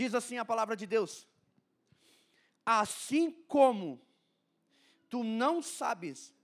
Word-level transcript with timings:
Diz 0.00 0.14
assim 0.14 0.38
a 0.38 0.46
palavra 0.46 0.74
de 0.74 0.86
Deus: 0.86 1.28
Assim 2.64 3.30
como 3.46 4.00
tu 5.10 5.22
não 5.22 5.60
sabes 5.60 6.34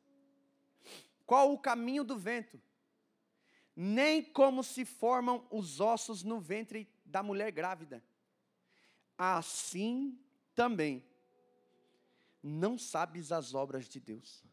qual 1.25 1.51
o 1.55 1.59
caminho 1.59 2.05
do 2.05 2.19
vento, 2.19 2.61
nem 3.75 4.23
como 4.23 4.63
se 4.63 4.85
formam 4.85 5.49
os 5.51 5.81
ossos 5.81 6.23
no 6.23 6.39
ventre 6.39 6.87
da 7.03 7.23
mulher 7.23 7.51
grávida, 7.51 8.05
assim 9.17 10.21
também 10.55 11.03
não 12.43 12.77
sabes 12.77 13.33
as 13.33 13.55
obras 13.55 13.89
de 13.89 13.99
Deus, 13.99 14.45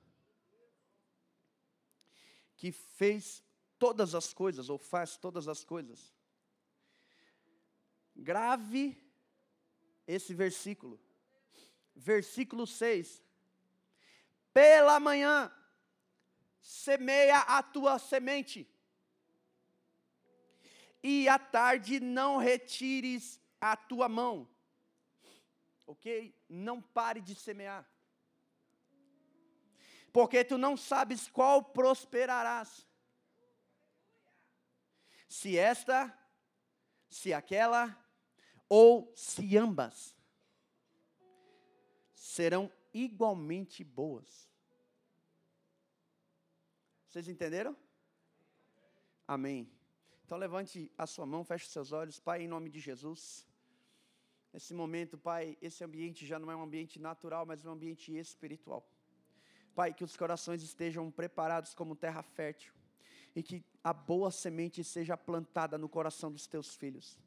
que 2.56 2.72
fez 2.72 3.44
todas 3.78 4.16
as 4.16 4.34
coisas, 4.34 4.70
ou 4.70 4.78
faz 4.78 5.18
todas 5.18 5.50
as 5.50 5.62
coisas. 5.62 6.14
Grave 8.16 8.98
esse 10.08 10.34
versículo. 10.34 11.00
Versículo 11.96 12.66
6. 12.66 13.24
Pela 14.54 15.00
manhã, 15.00 15.52
semeia 16.64 17.40
a 17.40 17.62
tua 17.62 18.00
semente, 18.00 18.70
e 21.04 21.28
à 21.28 21.38
tarde 21.38 22.00
não 22.00 22.38
retires 22.38 23.40
a 23.60 23.76
tua 23.76 24.08
mão, 24.08 24.48
ok? 25.86 26.34
Não 26.48 26.82
pare 26.82 27.20
de 27.20 27.36
semear, 27.36 27.86
porque 30.14 30.46
tu 30.46 30.58
não 30.58 30.78
sabes 30.78 31.28
qual 31.28 31.62
prosperarás, 31.62 32.88
se 35.28 35.58
esta, 35.58 36.18
se 37.10 37.34
aquela, 37.34 37.98
ou 38.76 39.14
se 39.16 39.56
ambas 39.56 40.18
serão 42.16 42.72
igualmente 42.92 43.84
boas. 43.84 44.50
Vocês 47.08 47.28
entenderam? 47.28 47.78
Amém. 49.28 49.72
Então 50.26 50.40
levante 50.40 50.92
a 50.98 51.06
sua 51.06 51.24
mão, 51.24 51.44
feche 51.44 51.68
seus 51.68 51.92
olhos, 51.92 52.20
Pai, 52.20 52.42
em 52.42 52.48
nome 52.48 52.68
de 52.68 52.80
Jesus. 52.80 53.48
Nesse 54.52 54.74
momento, 54.74 55.20
Pai, 55.20 55.56
esse 55.62 55.84
ambiente 55.84 56.26
já 56.26 56.40
não 56.40 56.50
é 56.50 56.56
um 56.56 56.64
ambiente 56.64 56.98
natural, 57.00 57.46
mas 57.46 57.64
um 57.64 57.70
ambiente 57.70 58.12
espiritual. 58.18 58.84
Pai, 59.76 59.94
que 59.94 60.04
os 60.04 60.18
corações 60.18 60.64
estejam 60.64 61.12
preparados 61.12 61.76
como 61.76 61.96
terra 61.96 62.24
fértil 62.24 62.74
e 63.36 63.44
que 63.44 63.64
a 63.84 63.94
boa 63.94 64.32
semente 64.32 64.84
seja 64.84 65.16
plantada 65.16 65.78
no 65.78 65.88
coração 65.88 66.32
dos 66.32 66.48
teus 66.48 66.76
filhos. 66.76 67.20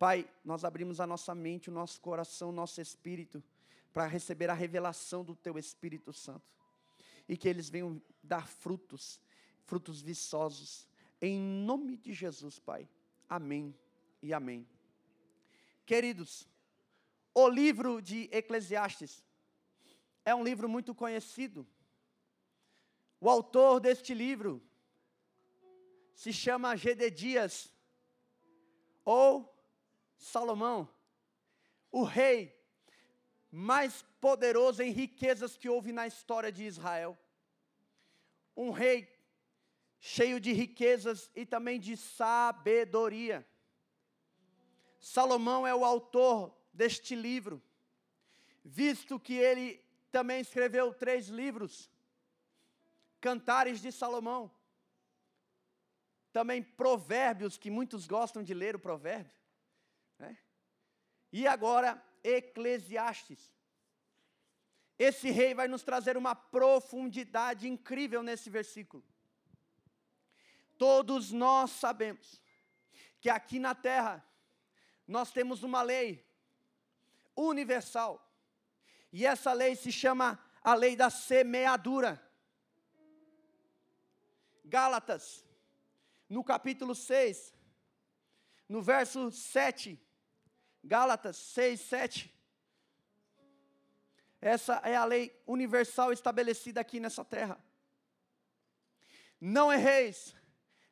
Pai, 0.00 0.26
nós 0.42 0.64
abrimos 0.64 0.98
a 0.98 1.06
nossa 1.06 1.34
mente, 1.34 1.68
o 1.68 1.72
nosso 1.74 2.00
coração, 2.00 2.48
o 2.48 2.52
nosso 2.52 2.80
espírito 2.80 3.44
para 3.92 4.06
receber 4.06 4.48
a 4.48 4.54
revelação 4.54 5.22
do 5.22 5.36
teu 5.36 5.58
Espírito 5.58 6.10
Santo 6.10 6.50
e 7.28 7.36
que 7.36 7.46
eles 7.46 7.68
venham 7.68 8.00
dar 8.22 8.48
frutos, 8.48 9.20
frutos 9.66 10.00
viçosos, 10.00 10.88
em 11.20 11.38
nome 11.38 11.98
de 11.98 12.14
Jesus, 12.14 12.58
Pai. 12.58 12.88
Amém 13.28 13.74
e 14.22 14.32
amém. 14.32 14.66
Queridos, 15.84 16.48
o 17.34 17.46
livro 17.46 18.00
de 18.00 18.26
Eclesiastes 18.32 19.22
é 20.24 20.34
um 20.34 20.42
livro 20.42 20.66
muito 20.66 20.94
conhecido. 20.94 21.66
O 23.20 23.28
autor 23.28 23.80
deste 23.80 24.14
livro 24.14 24.62
se 26.14 26.32
chama 26.32 26.74
Gededias 26.74 27.70
ou 29.04 29.49
Salomão, 30.20 30.86
o 31.90 32.02
rei 32.04 32.54
mais 33.50 34.04
poderoso 34.20 34.82
em 34.82 34.92
riquezas 34.92 35.56
que 35.56 35.68
houve 35.68 35.92
na 35.92 36.06
história 36.06 36.52
de 36.52 36.62
Israel. 36.62 37.18
Um 38.54 38.70
rei 38.70 39.10
cheio 39.98 40.38
de 40.38 40.52
riquezas 40.52 41.30
e 41.34 41.46
também 41.46 41.80
de 41.80 41.96
sabedoria. 41.96 43.46
Salomão 45.00 45.66
é 45.66 45.74
o 45.74 45.86
autor 45.86 46.54
deste 46.70 47.14
livro, 47.14 47.60
visto 48.62 49.18
que 49.18 49.34
ele 49.34 49.82
também 50.12 50.40
escreveu 50.40 50.92
três 50.92 51.28
livros: 51.28 51.90
Cantares 53.22 53.80
de 53.80 53.90
Salomão, 53.90 54.50
também 56.30 56.62
Provérbios, 56.62 57.56
que 57.56 57.70
muitos 57.70 58.06
gostam 58.06 58.42
de 58.42 58.52
ler 58.52 58.76
o 58.76 58.78
provérbio, 58.78 59.39
né? 60.20 60.38
e 61.32 61.46
agora 61.46 62.00
Eclesiastes. 62.22 63.50
Esse 64.98 65.30
rei 65.30 65.54
vai 65.54 65.66
nos 65.66 65.82
trazer 65.82 66.16
uma 66.16 66.34
profundidade 66.34 67.66
incrível 67.66 68.22
nesse 68.22 68.50
versículo. 68.50 69.02
Todos 70.76 71.32
nós 71.32 71.70
sabemos 71.70 72.40
que 73.18 73.30
aqui 73.30 73.58
na 73.58 73.74
terra 73.74 74.24
nós 75.06 75.32
temos 75.32 75.62
uma 75.62 75.80
lei 75.80 76.26
universal. 77.34 78.26
E 79.10 79.24
essa 79.26 79.52
lei 79.54 79.74
se 79.74 79.90
chama 79.90 80.38
a 80.62 80.74
lei 80.74 80.94
da 80.94 81.08
semeadura. 81.08 82.22
Gálatas, 84.64 85.44
no 86.28 86.44
capítulo 86.44 86.94
6, 86.94 87.54
no 88.68 88.82
verso 88.82 89.32
7, 89.32 89.98
Gálatas 90.82 91.36
6, 91.36 91.80
7. 91.80 92.40
Essa 94.40 94.76
é 94.76 94.96
a 94.96 95.04
lei 95.04 95.38
universal 95.46 96.12
estabelecida 96.12 96.80
aqui 96.80 96.98
nessa 96.98 97.24
terra. 97.24 97.62
Não 99.40 99.72
erreis, 99.72 100.34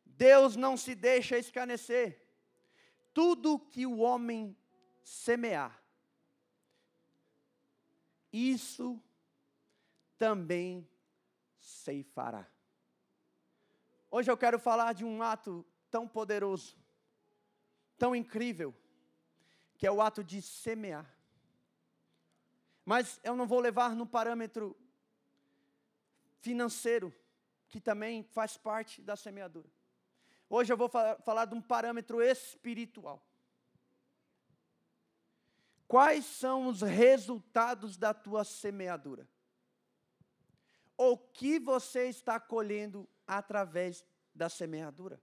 Deus 0.05 0.57
não 0.57 0.77
se 0.77 0.95
deixa 0.95 1.39
escarnecer. 1.39 2.27
Tudo 3.15 3.59
que 3.59 3.87
o 3.87 3.99
homem 3.99 4.57
semear, 5.03 5.83
isso 8.33 9.03
também 10.19 10.89
ceifará. 11.59 12.47
Hoje 14.11 14.31
eu 14.31 14.37
quero 14.37 14.59
falar 14.59 14.93
de 14.93 15.05
um 15.05 15.23
ato 15.23 15.65
tão 15.91 16.07
poderoso, 16.07 16.77
tão 17.99 18.15
incrível, 18.15 18.75
que 19.79 19.87
é 19.87 19.91
o 19.91 20.03
ato 20.03 20.25
de 20.25 20.43
semear. 20.43 21.09
Mas 22.85 23.21
eu 23.23 23.37
não 23.37 23.47
vou 23.47 23.61
levar 23.61 23.95
no 23.95 24.05
parâmetro 24.05 24.77
financeiro, 26.41 27.15
que 27.69 27.81
também 27.81 28.25
faz 28.25 28.57
parte 28.57 29.01
da 29.01 29.15
semeadura. 29.15 29.71
Hoje 30.51 30.73
eu 30.73 30.77
vou 30.77 30.89
falar 30.89 31.45
de 31.45 31.55
um 31.55 31.63
parâmetro 31.63 32.21
espiritual. 32.21 33.25
Quais 35.87 36.25
são 36.25 36.67
os 36.67 36.83
resultados 36.83 37.97
da 37.97 38.13
tua 38.13 38.45
semeadura? 38.45 39.29
O 40.97 41.17
que 41.17 41.61
você 41.61 42.09
está 42.09 42.41
colhendo 42.41 43.09
através 43.27 44.05
da 44.35 44.49
semeadura? 44.49 45.23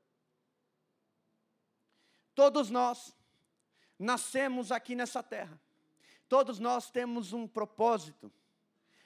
Todos 2.34 2.70
nós 2.70 3.14
nascemos 3.98 4.72
aqui 4.72 4.96
nessa 4.96 5.24
terra. 5.24 5.60
Todos 6.28 6.60
nós 6.60 6.90
temos 6.90 7.34
um 7.34 7.48
propósito. 7.48 8.32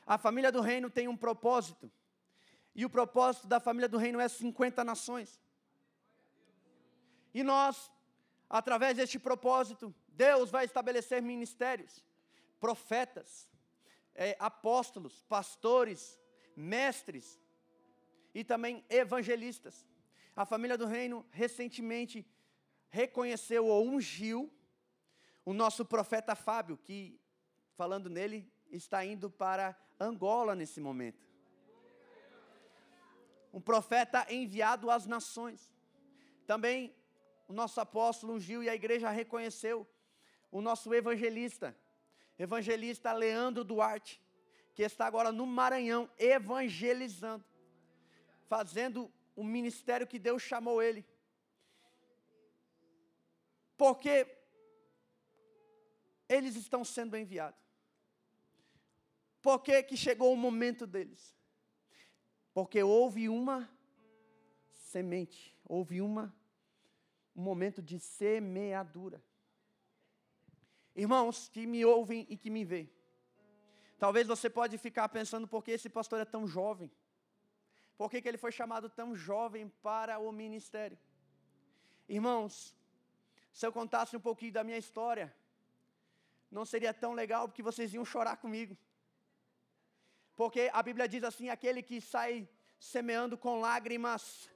A 0.06 0.18
família 0.18 0.52
do 0.52 0.62
reino 0.62 0.90
tem 0.90 1.08
um 1.08 1.18
propósito. 1.18 1.92
E 2.74 2.86
o 2.86 2.90
propósito 2.90 3.48
da 3.48 3.60
família 3.60 3.90
do 3.90 3.98
reino 3.98 4.20
é 4.20 4.28
50 4.28 4.84
nações. 4.84 5.40
E 7.34 7.44
nós, 7.44 7.92
através 8.50 8.96
deste 8.96 9.20
propósito, 9.20 9.94
Deus 10.08 10.50
vai 10.50 10.66
estabelecer 10.66 11.22
ministérios, 11.22 12.04
profetas, 12.60 13.50
é, 14.16 14.36
apóstolos, 14.40 15.22
pastores, 15.24 16.19
mestres 16.56 17.40
e 18.34 18.44
também 18.44 18.84
evangelistas. 18.90 19.86
A 20.36 20.46
família 20.46 20.78
do 20.78 20.86
reino 20.86 21.25
recentemente 21.31 22.25
reconheceu 22.90 23.66
ou 23.66 23.88
ungiu 23.88 24.52
o 25.50 25.54
nosso 25.54 25.84
profeta 25.84 26.36
Fábio, 26.36 26.78
que, 26.78 27.19
falando 27.74 28.07
nele, 28.07 28.48
está 28.69 29.04
indo 29.04 29.31
para 29.31 29.75
Angola 30.00 30.56
nesse 30.56 30.80
momento. 30.80 31.28
Um 33.51 33.60
profeta 33.60 34.31
enviado 34.31 34.92
às 34.92 35.07
nações. 35.07 35.74
Também 36.46 36.96
o 37.48 37.54
nosso 37.54 37.81
apóstolo 37.81 38.34
ungiu 38.34 38.62
e 38.62 38.69
a 38.69 38.75
igreja 38.75 39.10
reconheceu 39.10 39.88
o 40.51 40.62
nosso 40.62 40.94
evangelista, 40.94 41.75
evangelista 42.38 43.12
Leandro 43.12 43.63
Duarte, 43.63 44.22
que 44.75 44.84
está 44.84 45.07
agora 45.07 45.31
no 45.31 45.48
Maranhão 45.48 46.07
evangelizando, 46.19 47.44
fazendo 48.48 49.12
o 49.36 49.44
ministério 49.44 50.06
que 50.06 50.19
Deus 50.19 50.44
chamou 50.44 50.80
ele. 50.80 51.04
Porque 53.75 54.38
eles 56.30 56.56
estão 56.56 56.86
sendo 56.86 57.18
enviados? 57.18 57.60
Por 59.42 59.60
que, 59.60 59.81
que 59.84 59.98
chegou 59.98 60.31
o 60.31 60.38
momento 60.38 60.86
deles? 60.86 61.36
Porque 62.54 62.84
houve 62.84 63.28
uma 63.28 63.70
semente, 64.70 65.58
houve 65.66 66.02
uma, 66.02 66.34
um 67.36 67.42
momento 67.42 67.81
de 67.81 68.00
semeadura. 68.00 69.24
Irmãos 70.96 71.50
que 71.50 71.66
me 71.66 71.84
ouvem 71.86 72.28
e 72.30 72.38
que 72.38 72.50
me 72.50 72.64
veem, 72.64 72.92
talvez 73.98 74.28
você 74.28 74.50
pode 74.50 74.78
ficar 74.78 75.08
pensando 75.10 75.48
por 75.48 75.64
que 75.64 75.72
esse 75.72 75.90
pastor 75.90 76.20
é 76.20 76.25
tão 76.25 76.48
jovem. 76.48 76.92
Por 77.98 78.10
que, 78.10 78.22
que 78.22 78.28
ele 78.28 78.38
foi 78.38 78.52
chamado 78.52 78.90
tão 78.90 79.16
jovem 79.16 79.68
para 79.82 80.20
o 80.20 80.32
ministério? 80.32 80.98
Irmãos, 82.08 82.75
se 83.52 83.66
eu 83.66 83.72
contasse 83.72 84.16
um 84.16 84.22
pouquinho 84.22 84.54
da 84.54 84.64
minha 84.64 84.78
história, 84.78 85.34
não 86.51 86.66
seria 86.66 86.94
tão 86.94 87.13
legal 87.13 87.48
porque 87.48 87.62
vocês 87.62 87.94
iam 87.94 88.06
chorar 88.06 88.38
comigo. 88.38 88.78
Porque 90.36 90.69
a 90.74 90.81
Bíblia 90.81 91.07
diz 91.07 91.24
assim: 91.24 91.50
aquele 91.50 91.81
que 91.84 92.00
sai 92.00 92.48
semeando 92.80 93.38
com 93.38 93.60
lágrimas. 93.60 94.50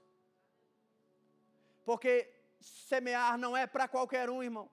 Porque 1.86 2.34
semear 2.60 3.38
não 3.38 3.56
é 3.56 3.68
para 3.68 3.88
qualquer 3.88 4.30
um, 4.30 4.42
irmão. 4.42 4.70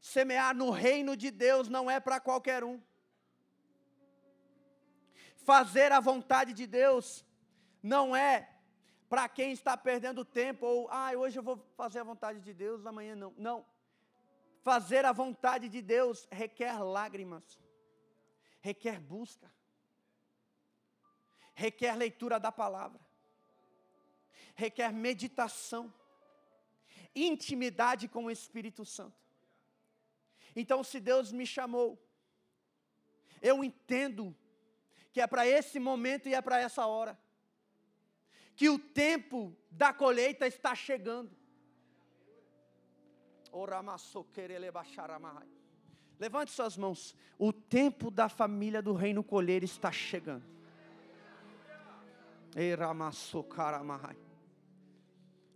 Semear 0.00 0.54
no 0.54 0.70
reino 0.70 1.16
de 1.16 1.30
Deus 1.30 1.68
não 1.68 1.90
é 1.90 1.98
para 1.98 2.20
qualquer 2.20 2.62
um. 2.62 2.80
Fazer 5.36 5.90
a 5.92 6.00
vontade 6.00 6.52
de 6.52 6.66
Deus 6.66 7.24
não 7.82 8.14
é 8.14 8.48
para 9.08 9.28
quem 9.28 9.50
está 9.50 9.76
perdendo 9.76 10.24
tempo, 10.24 10.64
ou, 10.64 10.88
ah, 10.88 11.10
hoje 11.16 11.36
eu 11.36 11.42
vou 11.42 11.58
fazer 11.76 11.98
a 11.98 12.04
vontade 12.04 12.38
de 12.40 12.54
Deus, 12.54 12.86
amanhã 12.86 13.16
não. 13.16 13.34
Não. 13.36 13.66
Fazer 14.62 15.04
a 15.04 15.12
vontade 15.12 15.68
de 15.68 15.80
Deus 15.80 16.28
requer 16.30 16.78
lágrimas, 16.82 17.58
requer 18.60 19.00
busca, 19.00 19.50
requer 21.54 21.94
leitura 21.96 22.38
da 22.38 22.52
palavra, 22.52 23.00
requer 24.54 24.92
meditação, 24.92 25.92
intimidade 27.14 28.06
com 28.06 28.26
o 28.26 28.30
Espírito 28.30 28.84
Santo. 28.84 29.18
Então, 30.54 30.84
se 30.84 31.00
Deus 31.00 31.32
me 31.32 31.46
chamou, 31.46 31.98
eu 33.40 33.64
entendo 33.64 34.36
que 35.12 35.20
é 35.20 35.26
para 35.26 35.46
esse 35.46 35.78
momento 35.80 36.28
e 36.28 36.34
é 36.34 36.42
para 36.42 36.58
essa 36.58 36.86
hora 36.86 37.18
que 38.54 38.68
o 38.68 38.78
tempo 38.78 39.56
da 39.70 39.90
colheita 39.90 40.46
está 40.46 40.74
chegando. 40.74 41.34
Levante 46.18 46.50
suas 46.50 46.76
mãos. 46.76 47.16
O 47.38 47.52
tempo 47.52 48.10
da 48.10 48.28
família 48.28 48.82
do 48.82 48.92
reino 48.92 49.22
colher 49.24 49.62
está 49.62 49.90
chegando. 49.90 50.44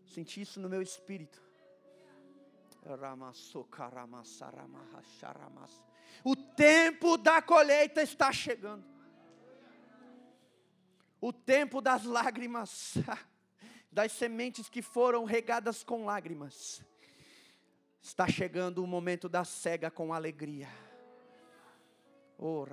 Senti 0.06 0.40
isso 0.40 0.60
no 0.60 0.68
meu 0.68 0.80
espírito. 0.80 1.42
O 6.22 6.36
tempo 6.36 7.16
da 7.16 7.42
colheita 7.42 8.02
está 8.02 8.30
chegando 8.30 8.94
o 11.26 11.32
tempo 11.32 11.80
das 11.80 12.04
lágrimas, 12.04 12.98
das 13.90 14.12
sementes 14.12 14.68
que 14.68 14.82
foram 14.82 15.24
regadas 15.24 15.82
com 15.82 16.04
lágrimas. 16.04 16.84
Está 18.04 18.28
chegando 18.28 18.84
o 18.84 18.86
momento 18.86 19.28
da 19.28 19.44
cega 19.44 19.90
com 19.90 20.12
alegria. 20.12 20.68
Oh, 22.38 22.64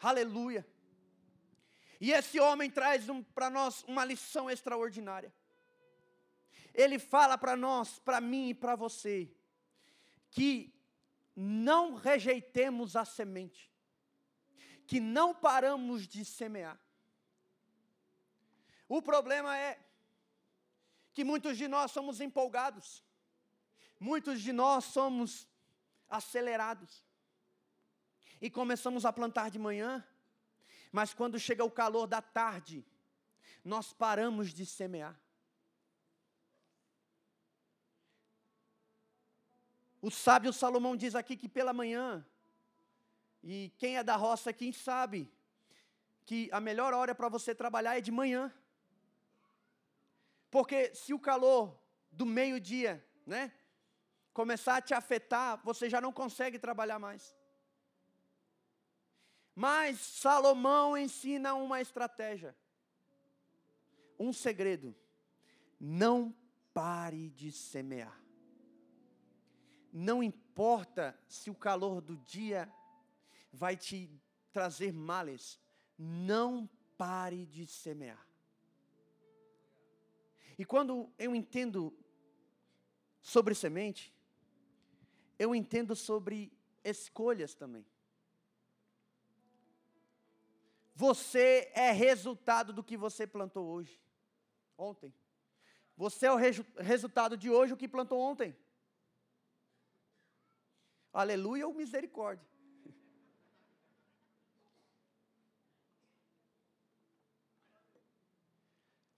Aleluia. 0.00 0.66
E 2.00 2.12
esse 2.12 2.40
homem 2.40 2.70
traz 2.70 3.08
um, 3.08 3.22
para 3.22 3.50
nós 3.50 3.82
uma 3.84 4.04
lição 4.04 4.48
extraordinária. 4.48 5.34
Ele 6.72 6.98
fala 6.98 7.36
para 7.36 7.54
nós, 7.56 7.98
para 7.98 8.20
mim 8.20 8.50
e 8.50 8.54
para 8.54 8.76
você, 8.76 9.28
que 10.30 10.72
não 11.36 11.96
rejeitemos 11.96 12.96
a 12.96 13.04
semente 13.04 13.72
que 14.92 15.00
não 15.00 15.34
paramos 15.34 16.06
de 16.06 16.22
semear. 16.22 16.78
O 18.86 19.00
problema 19.00 19.56
é 19.56 19.78
que 21.12 21.24
muitos 21.24 21.56
de 21.56 21.68
nós 21.68 21.90
somos 21.90 22.20
empolgados, 22.20 23.04
muitos 23.98 24.40
de 24.40 24.52
nós 24.52 24.84
somos 24.84 25.48
acelerados, 26.08 27.04
e 28.40 28.50
começamos 28.50 29.04
a 29.04 29.12
plantar 29.12 29.50
de 29.50 29.58
manhã, 29.58 30.04
mas 30.90 31.14
quando 31.14 31.38
chega 31.38 31.64
o 31.64 31.70
calor 31.70 32.06
da 32.06 32.20
tarde, 32.20 32.84
nós 33.64 33.92
paramos 33.92 34.52
de 34.52 34.66
semear. 34.66 35.18
O 40.00 40.10
sábio 40.10 40.52
Salomão 40.52 40.96
diz 40.96 41.14
aqui 41.14 41.36
que 41.36 41.48
pela 41.48 41.72
manhã 41.72 42.26
e 43.42 43.72
quem 43.78 43.96
é 43.96 44.02
da 44.02 44.16
roça, 44.16 44.52
quem 44.52 44.72
sabe 44.72 45.32
que 46.24 46.48
a 46.52 46.60
melhor 46.60 46.92
hora 46.92 47.14
para 47.14 47.28
você 47.28 47.54
trabalhar 47.54 47.96
é 47.96 48.00
de 48.00 48.10
manhã. 48.10 48.52
Porque 50.52 50.94
se 50.94 51.14
o 51.14 51.18
calor 51.18 51.82
do 52.10 52.26
meio-dia, 52.26 53.02
né, 53.24 53.50
começar 54.34 54.76
a 54.76 54.82
te 54.82 54.92
afetar, 54.92 55.58
você 55.64 55.88
já 55.88 55.98
não 55.98 56.12
consegue 56.12 56.58
trabalhar 56.58 56.98
mais. 56.98 57.34
Mas 59.54 59.98
Salomão 59.98 60.94
ensina 60.94 61.54
uma 61.54 61.80
estratégia, 61.80 62.54
um 64.18 64.30
segredo. 64.30 64.94
Não 65.80 66.36
pare 66.74 67.30
de 67.30 67.50
semear. 67.50 68.20
Não 69.90 70.22
importa 70.22 71.18
se 71.26 71.48
o 71.48 71.54
calor 71.54 72.02
do 72.02 72.18
dia 72.18 72.70
vai 73.50 73.74
te 73.74 74.20
trazer 74.52 74.92
males. 74.92 75.58
Não 75.96 76.68
pare 76.98 77.46
de 77.46 77.66
semear. 77.66 78.31
E 80.58 80.64
quando 80.64 81.10
eu 81.18 81.34
entendo 81.34 81.96
sobre 83.20 83.54
semente, 83.54 84.14
eu 85.38 85.54
entendo 85.54 85.96
sobre 85.96 86.52
escolhas 86.84 87.54
também. 87.54 87.86
Você 90.94 91.70
é 91.74 91.90
resultado 91.90 92.72
do 92.72 92.84
que 92.84 92.96
você 92.96 93.26
plantou 93.26 93.66
hoje, 93.66 94.00
ontem. 94.76 95.12
Você 95.96 96.26
é 96.26 96.32
o 96.32 96.36
resultado 96.36 97.36
de 97.36 97.50
hoje 97.50 97.72
o 97.72 97.76
que 97.76 97.88
plantou 97.88 98.20
ontem. 98.20 98.56
Aleluia 101.12 101.66
ou 101.66 101.74
misericórdia. 101.74 102.51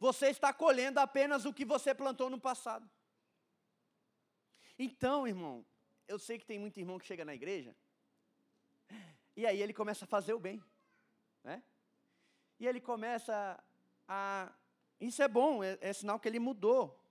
Você 0.04 0.26
está 0.26 0.52
colhendo 0.52 1.00
apenas 1.00 1.46
o 1.46 1.52
que 1.54 1.64
você 1.64 1.94
plantou 1.94 2.28
no 2.28 2.38
passado. 2.38 2.86
Então, 4.78 5.26
irmão, 5.26 5.64
eu 6.06 6.18
sei 6.18 6.38
que 6.38 6.44
tem 6.44 6.58
muito 6.58 6.78
irmão 6.78 6.98
que 6.98 7.06
chega 7.06 7.24
na 7.24 7.34
igreja 7.34 7.74
e 9.34 9.46
aí 9.46 9.62
ele 9.62 9.72
começa 9.72 10.04
a 10.04 10.08
fazer 10.08 10.34
o 10.34 10.38
bem, 10.38 10.62
né? 11.42 11.62
E 12.60 12.66
ele 12.66 12.82
começa 12.82 13.58
a. 14.06 14.52
Isso 15.00 15.22
é 15.22 15.28
bom, 15.28 15.64
é, 15.64 15.78
é 15.80 15.90
sinal 15.94 16.20
que 16.20 16.28
ele 16.28 16.38
mudou. 16.38 17.02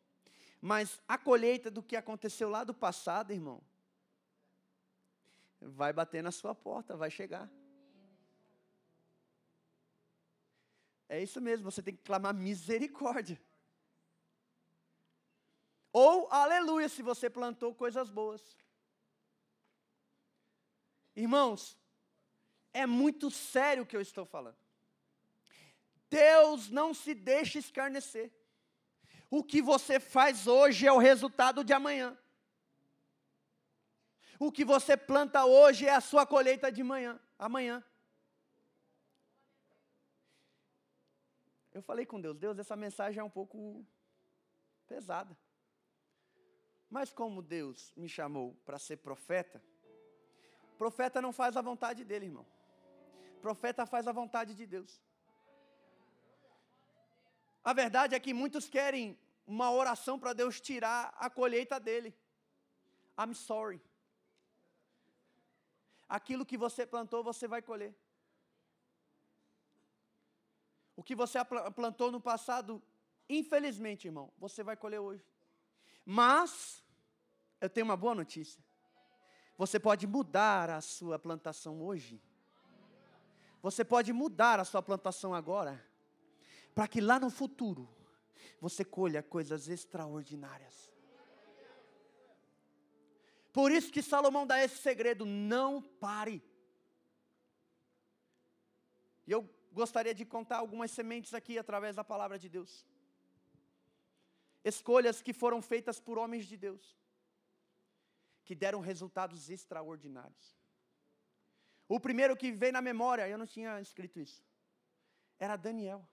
Mas 0.62 1.02
a 1.08 1.18
colheita 1.18 1.72
do 1.72 1.82
que 1.82 1.96
aconteceu 1.96 2.48
lá 2.48 2.64
do 2.64 2.76
passado, 2.76 3.34
irmão, 3.34 3.60
vai 5.60 5.92
bater 5.92 6.22
na 6.22 6.32
sua 6.32 6.54
porta, 6.54 6.96
vai 6.96 7.10
chegar. 7.10 7.50
É 11.08 11.22
isso 11.22 11.40
mesmo, 11.42 11.70
você 11.70 11.82
tem 11.82 11.96
que 11.96 12.04
clamar 12.04 12.34
misericórdia. 12.34 13.40
Ou 15.92 16.28
aleluia, 16.32 16.90
se 16.90 17.04
você 17.04 17.30
plantou 17.30 17.76
coisas 17.76 18.10
boas. 18.10 18.42
Irmãos, 21.16 21.78
é 22.74 22.88
muito 22.88 23.30
sério 23.30 23.84
o 23.84 23.86
que 23.86 23.96
eu 23.96 24.02
estou 24.02 24.26
falando. 24.26 24.58
Deus 26.10 26.70
não 26.70 26.94
se 26.94 27.14
deixa 27.14 27.60
escarnecer. 27.60 28.32
O 29.30 29.44
que 29.44 29.62
você 29.62 30.00
faz 30.00 30.48
hoje 30.48 30.88
é 30.88 30.92
o 30.92 30.98
resultado 30.98 31.64
de 31.64 31.74
amanhã. 31.74 32.18
O 34.40 34.52
que 34.52 34.66
você 34.66 34.98
planta 34.98 35.46
hoje 35.46 35.86
é 35.86 35.94
a 35.94 36.02
sua 36.02 36.26
colheita 36.26 36.72
de 36.72 36.84
manhã, 36.84 37.20
amanhã. 37.38 37.84
Eu 41.74 41.82
falei 41.82 42.06
com 42.06 42.22
Deus, 42.22 42.38
Deus, 42.38 42.60
essa 42.60 42.75
mensagem 42.75 43.20
é 43.20 43.24
um 43.24 43.30
pouco 43.30 43.86
pesada. 44.88 45.36
Mas 46.89 47.12
como 47.12 47.42
Deus 47.42 47.92
me 47.98 48.08
chamou 48.08 48.56
para 48.63 48.77
ser 48.77 48.98
profeta, 48.98 49.62
profeta 50.77 51.20
não 51.20 51.34
faz 51.34 51.58
a 51.58 51.62
vontade 51.62 52.03
dele, 52.03 52.27
irmão. 52.27 52.46
Profeta 53.42 53.86
faz 53.86 54.08
a 54.08 54.12
vontade 54.12 54.53
de 54.53 54.65
Deus. 54.68 55.01
A 57.63 57.74
verdade 57.74 58.13
é 58.13 58.20
que 58.20 58.34
muitos 58.34 58.70
querem 58.70 59.18
uma 59.48 59.72
oração 59.72 60.20
para 60.20 60.34
Deus 60.34 60.62
tirar 60.62 61.13
a 61.18 61.30
colheita 61.30 61.80
dele. 61.80 62.15
I'm 63.18 63.34
sorry. 63.34 63.82
Aquilo 66.08 66.46
que 66.46 66.58
você 66.58 66.86
plantou, 66.86 67.24
você 67.24 67.48
vai 67.48 67.62
colher. 67.62 67.96
O 70.96 71.04
que 71.04 71.16
você 71.16 71.40
plantou 71.76 72.12
no 72.12 72.22
passado, 72.22 72.82
infelizmente, 73.28 74.08
irmão, 74.08 74.32
você 74.38 74.64
vai 74.64 74.76
colher 74.78 75.00
hoje. 75.00 75.26
Mas, 76.06 76.84
eu 77.60 77.70
tenho 77.70 77.86
uma 77.86 77.98
boa 77.98 78.14
notícia. 78.14 78.64
Você 79.58 79.80
pode 79.80 80.06
mudar 80.06 80.70
a 80.70 80.82
sua 80.82 81.18
plantação 81.18 81.82
hoje. 81.82 82.22
Você 83.62 83.84
pode 83.86 84.12
mudar 84.12 84.60
a 84.60 84.66
sua 84.66 84.82
plantação 84.82 85.34
agora. 85.34 85.84
Para 86.76 86.88
que 86.88 87.00
lá 87.00 87.20
no 87.20 87.30
futuro, 87.30 87.88
você 88.60 88.84
colha 88.84 89.24
coisas 89.24 89.68
extraordinárias. 89.68 90.92
Por 93.52 93.72
isso 93.72 93.92
que 93.92 94.02
Salomão 94.02 94.46
dá 94.46 94.64
esse 94.64 94.78
segredo: 94.78 95.26
não 95.26 95.82
pare. 95.82 96.44
E 99.26 99.32
eu 99.32 99.48
gostaria 99.74 100.13
de 100.13 100.24
contar 100.24 100.58
algumas 100.58 100.92
sementes 100.92 101.34
aqui 101.34 101.58
através 101.58 101.96
da 101.96 102.03
palavra 102.03 102.38
de 102.38 102.48
Deus. 102.48 102.86
Escolhas 104.63 105.22
que 105.22 105.34
foram 105.34 105.62
feitas 105.62 106.00
por 106.00 106.18
homens 106.18 106.46
de 106.46 106.56
Deus, 106.56 106.98
que 108.46 108.56
deram 108.56 108.80
resultados 108.80 109.50
extraordinários. 109.50 110.56
O 111.88 112.00
primeiro 112.00 112.38
que 112.38 112.51
veio 112.51 112.72
na 112.72 112.82
memória, 112.82 113.27
eu 113.27 113.38
não 113.38 113.46
tinha 113.46 113.82
escrito 113.82 114.20
isso, 114.20 114.46
era 115.38 115.58
Daniel. 115.58 116.08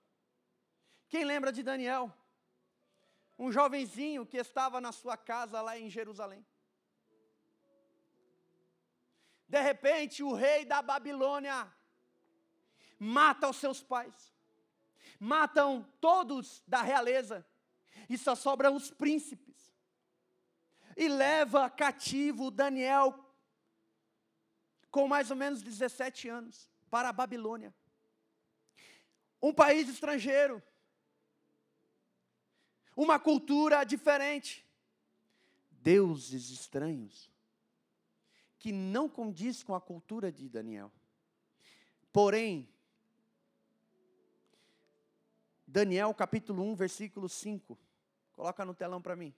Quem 1.09 1.25
lembra 1.25 1.53
de 1.53 1.63
Daniel? 1.63 2.13
Um 3.39 3.53
jovenzinho 3.53 4.27
que 4.27 4.37
estava 4.37 4.81
na 4.81 4.93
sua 4.93 5.17
casa 5.17 5.61
lá 5.61 5.79
em 5.79 5.89
Jerusalém. 5.89 6.45
De 9.49 9.61
repente, 9.61 10.23
o 10.23 10.33
rei 10.33 10.65
da 10.65 10.81
Babilônia 10.81 11.73
mata 13.01 13.49
os 13.49 13.57
seus 13.57 13.83
pais, 13.83 14.31
matam 15.19 15.89
todos 16.03 16.63
da 16.67 16.83
realeza, 16.83 17.47
e 18.11 18.19
só 18.19 18.35
sobram 18.35 18.77
os 18.77 18.91
príncipes. 18.91 19.75
E 20.95 21.09
leva 21.09 21.71
cativo 21.71 22.51
Daniel, 22.51 23.19
com 24.91 25.09
mais 25.09 25.31
ou 25.31 25.37
menos 25.37 25.63
17 25.63 26.29
anos, 26.29 26.71
para 26.91 27.09
a 27.09 27.13
Babilônia. 27.13 27.75
Um 29.41 29.55
país 29.55 29.89
estrangeiro, 29.89 30.63
uma 32.95 33.19
cultura 33.19 33.83
diferente, 33.83 34.67
deuses 35.71 36.51
estranhos 36.51 37.31
que 38.59 38.73
não 38.73 39.09
condiz 39.09 39.63
com 39.63 39.75
a 39.75 39.81
cultura 39.81 40.31
de 40.31 40.47
Daniel. 40.51 40.93
Porém, 42.13 42.69
Daniel 45.71 46.13
capítulo 46.13 46.65
1, 46.65 46.75
versículo 46.75 47.29
5. 47.29 47.79
Coloca 48.33 48.65
no 48.65 48.75
telão 48.75 49.01
para 49.01 49.15
mim. 49.15 49.33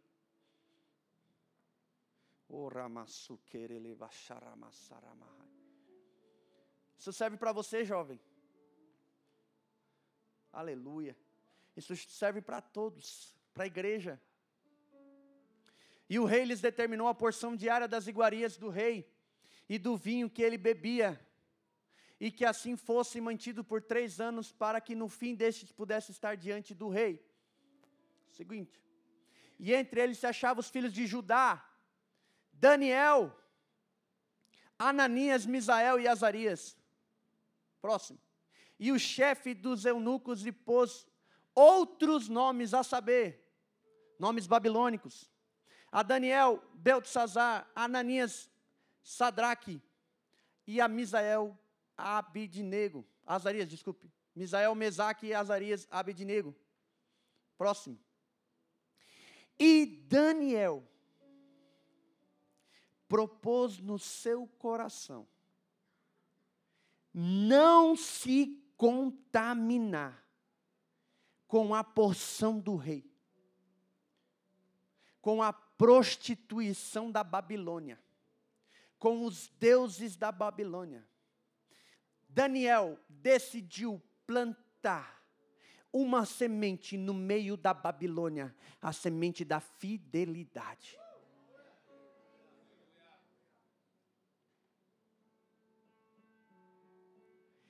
Isso 6.99 7.13
serve 7.13 7.37
para 7.37 7.53
você, 7.53 7.85
jovem. 7.85 8.19
Aleluia. 10.51 11.15
Isso 11.77 11.95
serve 11.97 12.41
para 12.41 12.63
todos, 12.63 13.37
para 13.53 13.65
a 13.65 13.67
igreja. 13.67 14.19
E 16.09 16.19
o 16.19 16.25
rei 16.25 16.45
lhes 16.47 16.63
determinou 16.63 17.09
a 17.09 17.15
porção 17.15 17.55
diária 17.55 17.87
das 17.87 18.07
iguarias 18.07 18.57
do 18.57 18.71
rei 18.71 19.07
e 19.69 19.79
do 19.79 19.99
vinho 19.99 20.31
que 20.31 20.43
ele 20.43 20.57
bebia, 20.57 21.21
e 22.25 22.31
que 22.31 22.45
assim 22.45 22.77
fosse 22.77 23.21
mantido 23.21 23.65
por 23.65 23.83
três 23.83 24.21
anos, 24.21 24.53
para 24.53 24.81
que 24.81 24.95
no 24.95 25.09
fim 25.09 25.35
destes 25.35 25.73
pudesse 25.73 26.13
estar 26.13 26.37
diante 26.37 26.73
do 26.73 26.89
rei. 26.89 27.21
Seguinte. 28.31 28.81
E 29.59 29.75
entre 29.75 30.01
eles 30.01 30.19
se 30.19 30.27
achavam 30.29 30.61
os 30.61 30.71
filhos 30.71 30.93
de 30.93 31.05
Judá, 31.05 31.69
Daniel, 32.53 33.37
Ananias, 34.79 35.45
Misael 35.45 35.99
e 35.99 36.07
Azarias. 36.07 36.79
Próximo. 37.81 38.21
E 38.79 38.93
o 38.93 39.01
chefe 39.01 39.53
dos 39.53 39.85
eunucos 39.85 40.43
lhe 40.43 40.53
pôs 40.53 41.05
outros 41.53 42.29
nomes, 42.29 42.73
a 42.73 42.85
saber, 42.85 43.53
nomes 44.17 44.47
babilônicos. 44.47 45.29
A 45.91 46.05
Daniel, 46.05 46.63
Beltesazar, 46.75 47.69
Ananias, 47.75 48.49
Sadraque 49.03 49.83
e 50.69 50.81
a 50.81 50.87
Misael 50.87 51.59
Abidnego. 51.97 53.07
Azarias, 53.27 53.69
desculpe. 53.69 54.11
Misael, 54.35 54.75
Mesaque 54.75 55.27
e 55.27 55.35
Azarias 55.35 55.87
Abidnego. 55.91 56.55
Próximo. 57.57 57.99
E 59.59 59.87
Daniel 60.09 60.83
propôs 63.09 63.79
no 63.79 63.99
seu 63.99 64.47
coração 64.59 65.29
não 67.13 67.95
se 67.95 68.65
contaminar 68.77 70.27
com 71.47 71.75
a 71.75 71.85
porção 71.85 72.59
do 72.59 72.75
rei, 72.75 73.05
com 75.21 75.43
a 75.43 75.53
prostituição 75.53 77.11
da 77.11 77.23
Babilônia 77.23 78.03
com 79.03 79.25
os 79.25 79.49
deuses 79.59 80.15
da 80.15 80.31
Babilônia. 80.31 81.05
Daniel 82.35 82.99
decidiu 83.09 84.03
plantar 84.27 85.23
uma 85.93 86.25
semente 86.25 86.97
no 86.97 87.13
meio 87.13 87.57
da 87.57 87.75
Babilônia, 87.75 88.57
a 88.81 88.93
semente 88.93 89.45
da 89.45 89.61
fidelidade. 89.61 90.99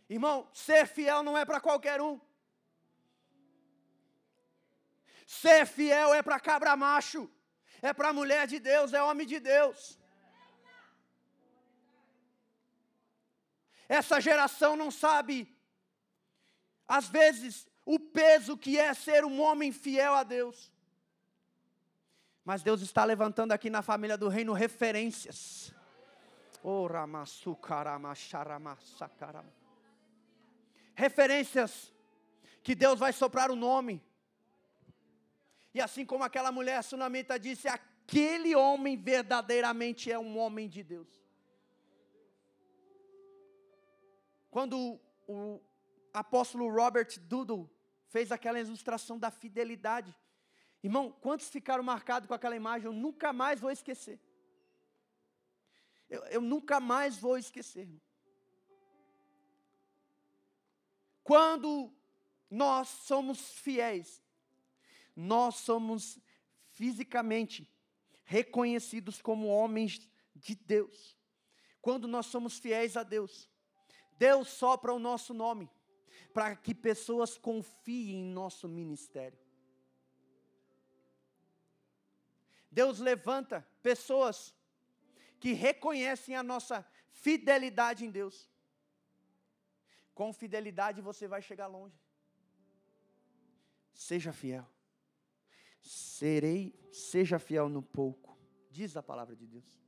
Irmão, 0.08 0.48
ser 0.52 0.86
fiel 0.86 1.22
não 1.22 1.36
é 1.36 1.44
para 1.44 1.60
qualquer 1.60 2.00
um. 2.00 2.20
Ser 5.26 5.66
fiel 5.66 6.14
é 6.14 6.22
para 6.22 6.38
cabra 6.38 6.76
macho, 6.76 7.28
é 7.80 7.92
para 7.92 8.12
mulher 8.12 8.46
de 8.46 8.60
Deus, 8.60 8.92
é 8.92 9.02
homem 9.02 9.26
de 9.26 9.40
Deus. 9.40 9.98
Essa 13.92 14.18
geração 14.22 14.74
não 14.74 14.90
sabe, 14.90 15.54
às 16.88 17.10
vezes, 17.10 17.68
o 17.84 18.00
peso 18.00 18.56
que 18.56 18.78
é 18.78 18.94
ser 18.94 19.22
um 19.22 19.38
homem 19.38 19.70
fiel 19.70 20.14
a 20.14 20.22
Deus. 20.22 20.72
Mas 22.42 22.62
Deus 22.62 22.80
está 22.80 23.04
levantando 23.04 23.52
aqui 23.52 23.68
na 23.68 23.82
família 23.82 24.16
do 24.16 24.28
reino 24.28 24.54
referências. 24.54 25.74
Oh, 26.62 26.86
referências 30.94 31.92
que 32.62 32.74
Deus 32.74 32.98
vai 32.98 33.12
soprar 33.12 33.50
o 33.50 33.56
nome. 33.56 34.02
E 35.74 35.82
assim 35.82 36.06
como 36.06 36.24
aquela 36.24 36.50
mulher 36.50 36.82
sunamita 36.82 37.38
disse, 37.38 37.68
aquele 37.68 38.56
homem 38.56 38.96
verdadeiramente 38.96 40.10
é 40.10 40.18
um 40.18 40.38
homem 40.38 40.66
de 40.66 40.82
Deus. 40.82 41.21
Quando 44.52 45.00
o 45.26 45.62
apóstolo 46.12 46.68
Robert 46.68 47.18
Doodle 47.20 47.70
fez 48.10 48.30
aquela 48.30 48.60
ilustração 48.60 49.18
da 49.18 49.30
fidelidade. 49.30 50.14
Irmão, 50.82 51.10
quantos 51.10 51.48
ficaram 51.48 51.82
marcados 51.82 52.28
com 52.28 52.34
aquela 52.34 52.54
imagem? 52.54 52.84
Eu 52.84 52.92
nunca 52.92 53.32
mais 53.32 53.60
vou 53.60 53.70
esquecer. 53.70 54.20
Eu, 56.06 56.22
eu 56.24 56.42
nunca 56.42 56.78
mais 56.78 57.16
vou 57.16 57.38
esquecer. 57.38 57.88
Quando 61.24 61.90
nós 62.50 62.88
somos 62.88 63.52
fiéis, 63.52 64.22
nós 65.16 65.54
somos 65.54 66.20
fisicamente 66.72 67.66
reconhecidos 68.22 69.22
como 69.22 69.48
homens 69.48 70.06
de 70.36 70.54
Deus. 70.54 71.16
Quando 71.80 72.06
nós 72.06 72.26
somos 72.26 72.58
fiéis 72.58 72.98
a 72.98 73.02
Deus, 73.02 73.50
Deus 74.18 74.48
sopra 74.48 74.92
o 74.92 74.98
nosso 74.98 75.34
nome, 75.34 75.70
para 76.32 76.54
que 76.56 76.74
pessoas 76.74 77.36
confiem 77.36 78.20
em 78.20 78.32
nosso 78.32 78.68
ministério. 78.68 79.38
Deus 82.70 82.98
levanta 82.98 83.66
pessoas 83.82 84.54
que 85.38 85.52
reconhecem 85.52 86.34
a 86.34 86.42
nossa 86.42 86.86
fidelidade 87.10 88.04
em 88.04 88.10
Deus. 88.10 88.48
Com 90.14 90.32
fidelidade 90.32 91.02
você 91.02 91.28
vai 91.28 91.42
chegar 91.42 91.66
longe. 91.66 92.00
Seja 93.92 94.32
fiel. 94.32 94.66
Serei, 95.82 96.74
seja 96.92 97.38
fiel 97.38 97.68
no 97.68 97.82
pouco, 97.82 98.38
diz 98.70 98.96
a 98.96 99.02
palavra 99.02 99.34
de 99.34 99.46
Deus. 99.46 99.78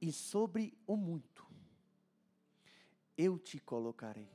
E 0.00 0.12
sobre 0.12 0.72
o 0.86 0.96
muito 0.96 1.51
eu 3.24 3.38
te 3.38 3.58
colocarei. 3.58 4.30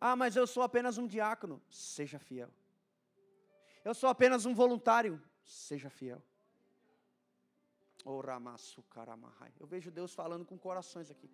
Ah, 0.00 0.16
mas 0.16 0.34
eu 0.34 0.46
sou 0.46 0.62
apenas 0.62 0.98
um 0.98 1.06
diácono. 1.06 1.62
Seja 1.70 2.18
fiel. 2.18 2.50
Eu 3.84 3.94
sou 3.94 4.08
apenas 4.08 4.44
um 4.44 4.54
voluntário. 4.54 5.14
Seja 5.44 5.90
fiel. 5.90 6.20
Eu 9.60 9.66
vejo 9.66 9.90
Deus 9.90 10.12
falando 10.12 10.44
com 10.44 10.58
corações 10.58 11.10
aqui. 11.10 11.30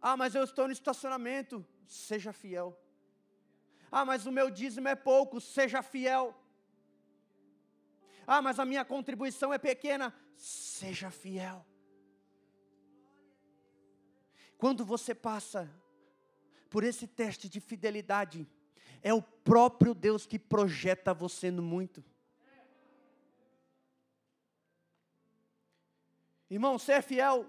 Ah, 0.00 0.16
mas 0.16 0.34
eu 0.34 0.44
estou 0.44 0.66
no 0.66 0.72
estacionamento. 0.72 1.64
Seja 1.86 2.32
fiel. 2.32 2.78
Ah, 3.90 4.04
mas 4.04 4.26
o 4.26 4.32
meu 4.32 4.50
dízimo 4.50 4.88
é 4.88 4.94
pouco. 4.94 5.40
Seja 5.40 5.82
fiel. 5.82 6.34
Ah, 8.26 8.42
mas 8.42 8.58
a 8.58 8.64
minha 8.66 8.84
contribuição 8.84 9.52
é 9.54 9.58
pequena. 9.58 10.14
Seja 10.36 11.10
fiel. 11.10 11.64
Quando 14.58 14.84
você 14.84 15.14
passa 15.14 15.72
por 16.68 16.82
esse 16.82 17.06
teste 17.06 17.48
de 17.48 17.60
fidelidade, 17.60 18.46
é 19.00 19.14
o 19.14 19.22
próprio 19.22 19.94
Deus 19.94 20.26
que 20.26 20.38
projeta 20.38 21.14
você 21.14 21.50
no 21.50 21.62
muito. 21.62 22.04
Irmão, 26.50 26.76
ser 26.78 27.02
fiel 27.02 27.48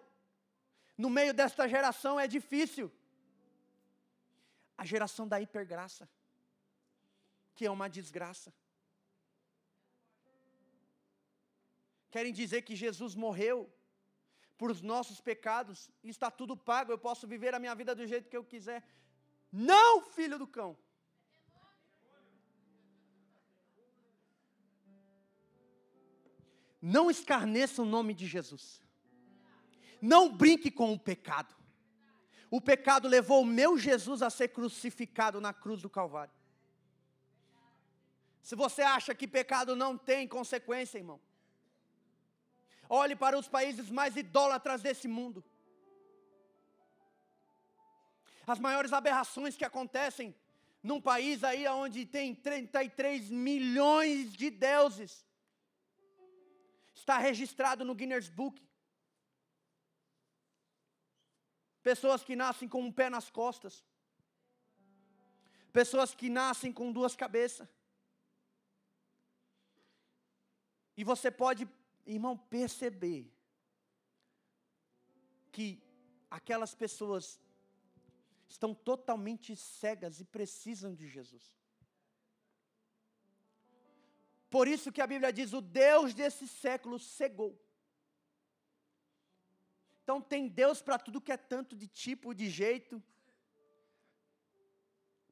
no 0.95 1.09
meio 1.09 1.33
desta 1.33 1.67
geração 1.67 2.19
é 2.19 2.27
difícil. 2.27 2.91
A 4.77 4.85
geração 4.85 5.27
da 5.27 5.41
hipergraça, 5.41 6.07
que 7.55 7.65
é 7.65 7.71
uma 7.71 7.89
desgraça. 7.89 8.53
Querem 12.11 12.31
dizer 12.31 12.61
que 12.61 12.75
Jesus 12.75 13.15
morreu 13.15 13.69
por 14.59 14.69
os 14.69 14.81
nossos 14.81 15.21
pecados, 15.21 15.89
está 16.03 16.29
tudo 16.29 16.55
pago, 16.55 16.91
eu 16.91 16.97
posso 16.97 17.25
viver 17.25 17.55
a 17.55 17.59
minha 17.59 17.73
vida 17.73 17.95
do 17.95 18.05
jeito 18.05 18.29
que 18.29 18.35
eu 18.35 18.43
quiser. 18.43 18.83
Não, 19.49 20.01
filho 20.01 20.37
do 20.37 20.45
cão. 20.45 20.77
Não 26.81 27.09
escarneça 27.09 27.81
o 27.81 27.85
nome 27.85 28.13
de 28.13 28.27
Jesus. 28.27 28.83
Não 30.01 30.29
brinque 30.29 30.69
com 30.69 30.91
o 30.91 30.99
pecado. 30.99 31.55
O 32.51 32.59
pecado 32.59 33.07
levou 33.07 33.41
o 33.43 33.45
meu 33.45 33.77
Jesus 33.77 34.21
a 34.21 34.29
ser 34.29 34.49
crucificado 34.49 35.39
na 35.39 35.53
cruz 35.53 35.81
do 35.81 35.89
Calvário. 35.89 36.33
Se 38.41 38.55
você 38.55 38.81
acha 38.81 39.15
que 39.15 39.25
pecado 39.25 39.73
não 39.73 39.97
tem 39.97 40.27
consequência, 40.27 40.97
irmão, 40.97 41.21
Olhe 42.89 43.15
para 43.15 43.37
os 43.37 43.47
países 43.47 43.87
mais 43.91 44.15
idólatras 44.17 44.81
desse 44.81 45.07
mundo. 45.07 45.43
As 48.47 48.57
maiores 48.57 48.91
aberrações 48.91 49.55
que 49.55 49.63
acontecem 49.63 50.35
num 50.81 50.99
país 50.99 51.43
aí 51.43 51.67
onde 51.67 52.03
tem 52.03 52.33
33 52.33 53.29
milhões 53.29 54.33
de 54.33 54.49
deuses. 54.49 55.23
Está 56.95 57.19
registrado 57.19 57.85
no 57.85 57.93
Guinness 57.93 58.27
Book. 58.27 58.59
Pessoas 61.83 62.23
que 62.23 62.35
nascem 62.35 62.67
com 62.67 62.81
um 62.81 62.91
pé 62.91 63.07
nas 63.07 63.29
costas. 63.29 63.85
Pessoas 65.71 66.15
que 66.15 66.27
nascem 66.27 66.73
com 66.73 66.91
duas 66.91 67.15
cabeças. 67.15 67.69
E 70.97 71.03
você 71.03 71.29
pode 71.29 71.67
irmão, 72.13 72.37
perceber 72.37 73.31
que 75.51 75.81
aquelas 76.29 76.73
pessoas 76.73 77.39
estão 78.47 78.73
totalmente 78.73 79.55
cegas 79.55 80.19
e 80.19 80.25
precisam 80.25 80.93
de 80.93 81.07
Jesus. 81.07 81.53
Por 84.49 84.67
isso 84.67 84.91
que 84.91 85.01
a 85.01 85.07
Bíblia 85.07 85.31
diz: 85.31 85.53
o 85.53 85.61
Deus 85.61 86.13
desse 86.13 86.47
século 86.47 86.97
cegou. 86.97 87.59
Então 90.03 90.19
tem 90.19 90.47
Deus 90.47 90.81
para 90.81 90.97
tudo 90.97 91.21
que 91.21 91.31
é 91.31 91.37
tanto 91.37 91.75
de 91.75 91.87
tipo, 91.87 92.33
de 92.33 92.49
jeito. 92.49 93.01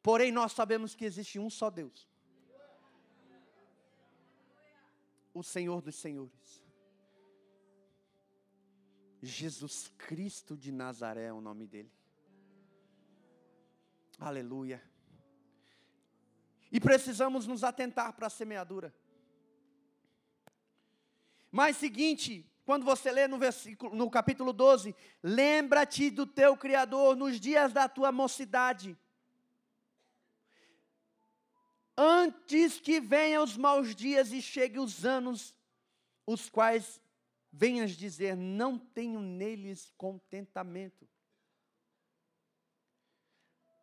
Porém, 0.03 0.31
nós 0.31 0.51
sabemos 0.51 0.93
que 0.93 1.03
existe 1.03 1.39
um 1.39 1.49
só 1.49 1.71
Deus. 1.71 2.07
O 5.33 5.43
Senhor 5.43 5.81
dos 5.81 5.95
Senhores. 5.95 6.66
Jesus 9.21 9.91
Cristo 9.97 10.55
de 10.55 10.71
Nazaré 10.71 11.25
é 11.25 11.33
o 11.33 11.41
nome 11.41 11.65
dele. 11.65 11.91
Aleluia. 14.19 14.81
E 16.71 16.79
precisamos 16.79 17.47
nos 17.47 17.63
atentar 17.63 18.13
para 18.13 18.27
a 18.27 18.29
semeadura. 18.29 18.93
Mas 21.51 21.77
seguinte, 21.77 22.45
quando 22.65 22.83
você 22.83 23.11
lê 23.11 23.27
no 23.27 23.37
versículo, 23.37 23.95
no 23.95 24.09
capítulo 24.09 24.51
12, 24.51 24.95
lembra-te 25.23 26.09
do 26.09 26.25
teu 26.25 26.57
criador 26.57 27.15
nos 27.15 27.39
dias 27.39 27.71
da 27.71 27.87
tua 27.87 28.11
mocidade. 28.11 28.97
Antes 31.95 32.79
que 32.79 32.99
venham 32.99 33.43
os 33.43 33.55
maus 33.55 33.95
dias 33.95 34.31
e 34.31 34.41
cheguem 34.41 34.79
os 34.79 35.05
anos 35.05 35.55
os 36.25 36.49
quais 36.49 37.01
venhas 37.57 37.91
dizer: 37.91 38.35
não 38.35 38.77
tenho 38.77 39.19
neles 39.19 39.91
contentamento. 39.97 41.07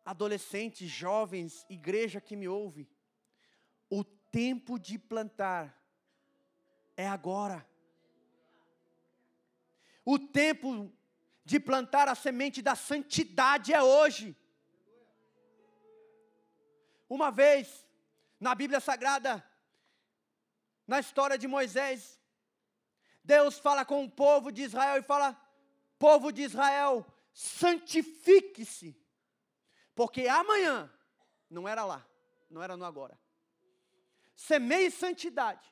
Adolescentes, 0.03 0.89
jovens, 0.89 1.65
igreja 1.69 2.21
que 2.21 2.35
me 2.35 2.47
ouve, 2.47 2.87
o 3.89 4.03
tempo 4.03 4.79
de 4.79 4.97
plantar 4.97 5.75
é 6.95 7.07
agora. 7.07 7.67
O 10.05 10.19
tempo 10.19 10.93
de 11.43 11.59
plantar 11.59 12.07
a 12.07 12.15
semente 12.15 12.61
da 12.61 12.75
santidade 12.75 13.73
é 13.73 13.81
hoje. 13.81 14.37
Uma 17.09 17.31
vez, 17.31 17.87
na 18.39 18.53
Bíblia 18.53 18.79
Sagrada, 18.79 19.43
na 20.87 20.99
história 20.99 21.37
de 21.37 21.47
Moisés, 21.47 22.19
Deus 23.25 23.57
fala 23.57 23.83
com 23.83 24.03
o 24.03 24.09
povo 24.09 24.51
de 24.51 24.61
Israel 24.61 24.97
e 24.97 25.01
fala: 25.01 25.35
povo 25.97 26.31
de 26.31 26.43
Israel, 26.43 27.05
santifique-se, 27.33 28.95
porque 29.95 30.27
amanhã, 30.27 30.91
não 31.49 31.67
era 31.67 31.83
lá, 31.83 32.07
não 32.49 32.61
era 32.61 32.77
no 32.77 32.85
agora, 32.85 33.19
semeie 34.35 34.91
santidade, 34.91 35.67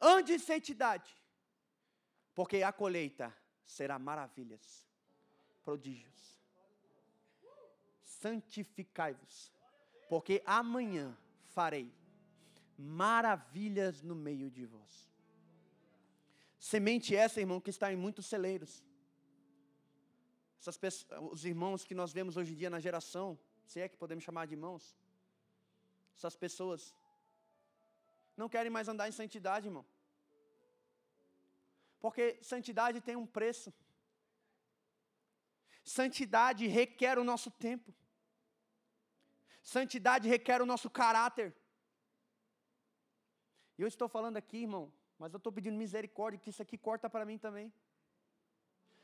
ande 0.00 0.32
em 0.32 0.38
santidade, 0.38 1.14
porque 2.34 2.62
a 2.62 2.72
colheita 2.72 3.36
será 3.64 3.98
maravilhas, 3.98 4.88
prodígios. 5.62 6.16
Santificai-vos, 8.02 9.52
porque 10.08 10.42
amanhã 10.46 11.16
farei 11.54 11.92
maravilhas 12.78 14.02
no 14.02 14.14
meio 14.14 14.50
de 14.50 14.64
vós. 14.64 15.08
Semente 16.58 17.14
essa, 17.14 17.40
irmão, 17.40 17.60
que 17.60 17.70
está 17.70 17.92
em 17.92 17.96
muitos 17.96 18.26
celeiros. 18.26 18.84
Pessoas, 20.80 21.06
os 21.30 21.44
irmãos 21.44 21.84
que 21.84 21.94
nós 21.94 22.12
vemos 22.12 22.36
hoje 22.36 22.52
em 22.52 22.56
dia 22.56 22.68
na 22.68 22.80
geração, 22.80 23.38
se 23.64 23.80
é 23.80 23.88
que 23.88 23.96
podemos 23.96 24.24
chamar 24.24 24.46
de 24.46 24.54
irmãos, 24.54 24.96
essas 26.16 26.34
pessoas 26.34 26.94
não 28.36 28.48
querem 28.48 28.70
mais 28.70 28.88
andar 28.88 29.08
em 29.08 29.12
santidade, 29.12 29.68
irmão. 29.68 29.86
Porque 32.00 32.38
santidade 32.42 33.00
tem 33.00 33.16
um 33.16 33.26
preço. 33.26 33.72
Santidade 35.84 36.66
requer 36.66 37.18
o 37.18 37.24
nosso 37.24 37.50
tempo. 37.50 37.94
Santidade 39.62 40.28
requer 40.28 40.60
o 40.60 40.66
nosso 40.66 40.90
caráter. 40.90 41.54
E 43.76 43.82
eu 43.82 43.88
estou 43.88 44.08
falando 44.08 44.36
aqui, 44.36 44.58
irmão, 44.58 44.92
mas 45.18 45.32
eu 45.32 45.38
estou 45.38 45.52
pedindo 45.52 45.76
misericórdia, 45.76 46.40
que 46.40 46.50
isso 46.50 46.62
aqui 46.62 46.78
corta 46.78 47.10
para 47.10 47.24
mim 47.24 47.38
também. 47.38 47.72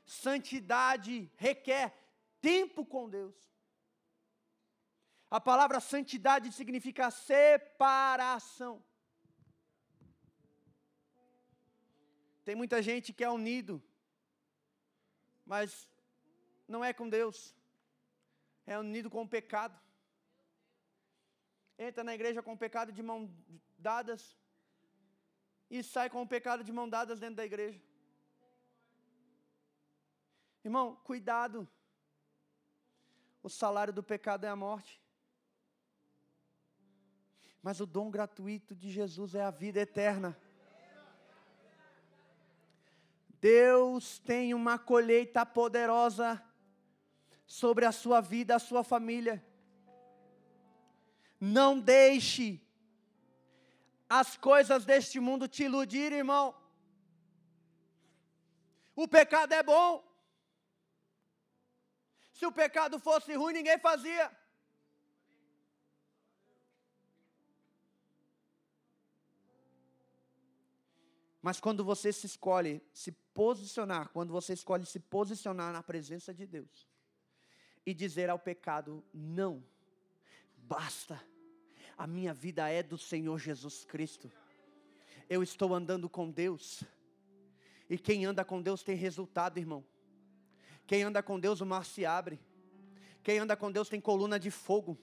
Santidade 0.07 1.31
requer 1.37 1.93
tempo 2.41 2.85
com 2.85 3.09
Deus. 3.09 3.35
A 5.31 5.41
palavra 5.41 5.81
santidade 5.81 6.53
significa 6.53 7.11
separação. 7.11 8.85
Tem 12.45 12.55
muita 12.55 12.81
gente 12.83 13.13
que 13.13 13.25
é 13.25 13.31
unido, 13.31 13.83
mas 15.45 15.89
não 16.69 16.85
é 16.85 16.93
com 16.93 17.09
Deus, 17.09 17.55
é 18.67 18.79
unido 18.79 19.11
com 19.11 19.23
o 19.23 19.29
pecado. 19.29 19.77
Entra 21.79 22.05
na 22.05 22.15
igreja 22.15 22.43
com 22.43 22.53
o 22.53 22.59
pecado 22.59 22.93
de 22.93 23.03
mãos 23.03 23.29
dadas, 23.79 24.37
e 25.71 25.83
sai 25.83 26.09
com 26.09 26.23
o 26.23 26.27
pecado 26.27 26.63
de 26.63 26.73
mão 26.73 26.89
dadas 26.89 27.21
dentro 27.21 27.37
da 27.37 27.45
igreja. 27.45 27.81
Irmão, 30.65 30.97
cuidado. 31.05 31.69
O 33.43 33.49
salário 33.49 33.93
do 33.93 34.03
pecado 34.03 34.45
é 34.45 34.49
a 34.49 34.57
morte. 34.57 35.03
Mas 37.63 37.81
o 37.81 37.87
dom 37.87 38.11
gratuito 38.11 38.75
de 38.75 38.91
Jesus 38.91 39.35
é 39.35 39.43
a 39.43 39.51
vida 39.51 39.81
eterna. 39.81 40.39
Deus 43.41 44.19
tem 44.21 44.55
uma 44.55 44.79
colheita 44.79 45.45
poderosa 45.45 46.43
sobre 47.47 47.85
a 47.85 47.93
sua 47.93 48.23
vida, 48.23 48.57
a 48.57 48.59
sua 48.59 48.83
família. 48.83 49.45
Não 51.39 51.79
deixe 51.79 52.64
as 54.21 54.37
coisas 54.37 54.85
deste 54.85 55.19
mundo 55.19 55.49
te 55.49 55.65
iludir, 55.65 56.13
irmão. 56.13 56.55
O 58.95 59.09
pecado 59.09 59.53
é 59.53 59.63
bom. 59.63 59.91
Se 62.33 62.47
o 62.47 62.53
pecado 62.53 62.97
fosse 63.01 63.35
ruim, 63.35 63.55
ninguém 63.55 63.79
fazia. 63.79 64.27
Mas 71.43 71.59
quando 71.59 71.85
você 71.85 72.13
se 72.13 72.27
escolhe 72.27 72.81
se 72.93 73.11
posicionar, 73.43 74.11
quando 74.11 74.33
você 74.33 74.53
escolhe 74.53 74.87
se 74.87 75.01
posicionar 75.01 75.73
na 75.73 75.83
presença 75.83 76.33
de 76.33 76.47
Deus 76.47 76.89
e 77.85 77.93
dizer 77.93 78.31
ao 78.31 78.39
pecado: 78.39 79.05
não, 79.13 79.63
basta, 80.57 81.21
a 81.97 82.07
minha 82.07 82.35
vida 82.35 82.69
é 82.69 82.83
do 82.83 82.99
Senhor 82.99 83.39
Jesus 83.39 83.85
Cristo, 83.85 84.31
eu 85.29 85.43
estou 85.43 85.75
andando 85.75 86.09
com 86.09 86.31
Deus, 86.31 86.85
e 87.89 87.99
quem 87.99 88.25
anda 88.25 88.45
com 88.45 88.61
Deus 88.61 88.83
tem 88.83 88.97
resultado, 88.97 89.59
irmão. 89.59 89.85
Quem 90.87 91.03
anda 91.03 91.23
com 91.23 91.39
Deus, 91.39 91.61
o 91.61 91.67
mar 91.67 91.85
se 91.85 92.05
abre. 92.05 92.39
Quem 93.23 93.39
anda 93.39 93.57
com 93.57 93.71
Deus 93.71 93.89
tem 93.89 94.01
coluna 94.01 94.39
de 94.39 94.51
fogo. 94.51 94.99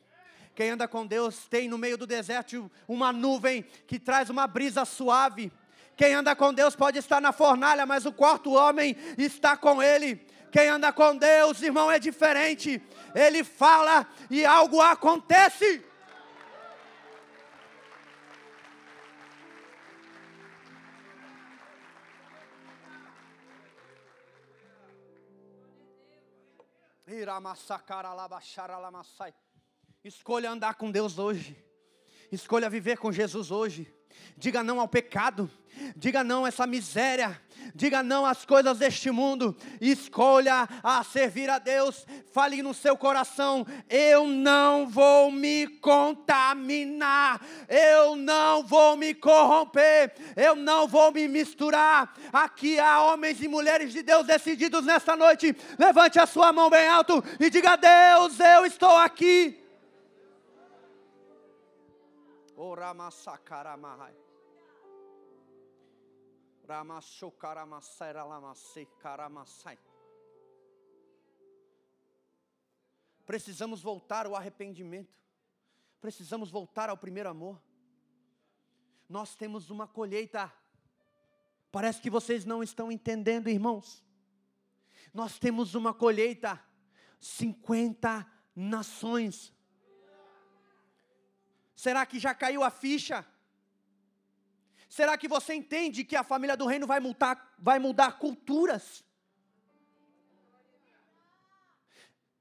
Quem 0.54 0.70
anda 0.70 0.88
com 0.88 1.06
Deus 1.06 1.46
tem 1.48 1.68
no 1.68 1.78
meio 1.78 1.98
do 1.98 2.06
deserto 2.06 2.70
uma 2.88 3.12
nuvem 3.12 3.64
que 3.88 4.00
traz 4.00 4.30
uma 4.30 4.46
brisa 4.46 4.86
suave. 4.86 5.52
Quem 5.96 6.14
anda 6.14 6.36
com 6.36 6.54
Deus 6.54 6.76
pode 6.76 6.98
estar 6.98 7.22
na 7.22 7.32
fornalha, 7.32 7.86
mas 7.86 8.06
o 8.06 8.12
quarto 8.12 8.54
homem 8.54 8.96
está 9.18 9.56
com 9.56 9.82
ele. 9.82 10.16
Quem 10.52 10.68
anda 10.68 10.92
com 10.92 11.16
Deus, 11.16 11.62
irmão, 11.62 11.90
é 11.90 11.98
diferente. 11.98 12.82
Ele 13.16 13.44
fala 13.44 14.06
e 14.30 14.46
algo 14.46 14.82
acontece. 14.82 15.84
Escolha 30.02 30.50
andar 30.50 30.76
com 30.76 30.90
Deus 30.90 31.20
hoje. 31.20 31.62
Escolha 32.32 32.70
viver 32.70 32.98
com 32.98 33.12
Jesus 33.12 33.52
hoje. 33.52 33.94
Diga 34.38 34.64
não 34.64 34.80
ao 34.80 34.88
pecado. 34.88 35.52
Diga 35.96 36.24
não 36.24 36.46
a 36.46 36.48
essa 36.48 36.66
miséria. 36.66 37.42
Diga 37.74 38.04
não 38.04 38.26
às 38.26 38.46
coisas 38.46 38.78
deste 38.80 39.12
mundo. 39.12 39.56
Escolha 39.80 40.68
a 40.84 41.04
servir 41.04 41.50
a 41.50 41.60
Deus. 41.60 42.06
Fale 42.32 42.62
no 42.62 42.74
seu 42.74 42.98
coração: 42.98 43.66
eu 43.90 44.28
não 44.28 44.88
vou 44.88 45.32
me 45.32 45.68
contaminar. 45.68 47.42
Eu 47.68 48.16
não 48.16 48.64
vou 48.64 48.98
me 48.98 49.14
corromper. 49.14 50.14
Eu 50.36 50.56
não 50.56 50.88
vou 50.88 51.12
me 51.12 51.28
misturar. 51.28 52.14
Aqui 52.32 52.80
há 52.80 53.04
homens 53.04 53.42
e 53.42 53.48
mulheres 53.48 53.92
de 53.92 54.02
Deus 54.02 54.26
decididos 54.26 54.86
nesta 54.86 55.16
noite. 55.16 55.56
Levante 55.78 56.20
a 56.20 56.26
sua 56.26 56.52
mão 56.52 56.70
bem 56.70 56.88
alto 56.88 57.24
e 57.40 57.50
diga: 57.50 57.76
Deus, 57.76 58.40
eu 58.40 58.66
estou 58.66 58.98
aqui. 58.98 59.62
Precisamos 73.26 73.82
voltar 73.82 74.26
ao 74.26 74.36
arrependimento. 74.36 75.16
Precisamos 76.00 76.50
voltar 76.50 76.90
ao 76.90 76.98
primeiro 76.98 77.30
amor. 77.30 77.62
Nós 79.08 79.36
temos 79.36 79.70
uma 79.70 79.88
colheita. 79.88 80.52
Parece 81.72 82.02
que 82.02 82.10
vocês 82.10 82.46
não 82.46 82.64
estão 82.64 82.92
entendendo, 82.92 83.50
irmãos. 83.50 84.04
Nós 85.14 85.38
temos 85.38 85.76
uma 85.76 85.94
colheita. 85.94 86.62
50 87.20 88.26
nações. 88.56 89.54
Será 91.76 92.06
que 92.06 92.20
já 92.20 92.34
caiu 92.34 92.64
a 92.64 92.72
ficha? 92.72 93.26
Será 94.98 95.18
que 95.18 95.30
você 95.36 95.54
entende 95.54 96.04
que 96.04 96.18
a 96.18 96.24
família 96.32 96.58
do 96.58 96.66
reino 96.66 96.86
vai 96.86 97.00
mudar, 97.00 97.56
vai 97.58 97.80
mudar 97.80 98.20
culturas? 98.20 99.06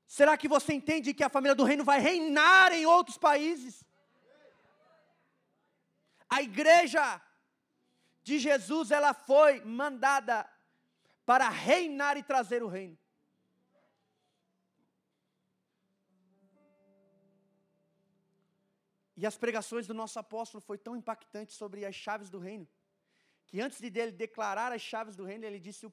Será 0.05 0.37
que 0.37 0.49
você 0.49 0.73
entende 0.73 1.15
que 1.15 1.23
a 1.23 1.29
família 1.29 1.55
do 1.55 1.63
reino 1.63 1.85
vai 1.85 2.01
reinar 2.01 2.73
em 2.73 2.85
outros 2.85 3.17
países? 3.17 3.85
A 6.29 6.43
igreja 6.43 7.23
de 8.25 8.41
Jesus, 8.41 8.91
ela 8.91 9.15
foi 9.15 9.65
mandada 9.65 10.45
para 11.25 11.49
reinar 11.49 12.17
e 12.17 12.23
trazer 12.25 12.65
o 12.65 12.69
reino. 12.69 12.99
E 19.21 19.27
as 19.27 19.37
pregações 19.37 19.87
do 19.87 19.93
nosso 19.93 20.19
apóstolo 20.19 20.63
foi 20.63 20.79
tão 20.79 20.95
impactante 20.97 21.53
sobre 21.53 21.85
as 21.85 21.95
chaves 21.95 22.31
do 22.35 22.39
reino, 22.39 22.67
que 23.47 23.61
antes 23.61 23.79
de 23.79 23.91
dele 23.91 24.13
declarar 24.13 24.73
as 24.73 24.81
chaves 24.81 25.15
do 25.15 25.25
reino, 25.31 25.45
ele 25.45 25.61
disse 25.67 25.85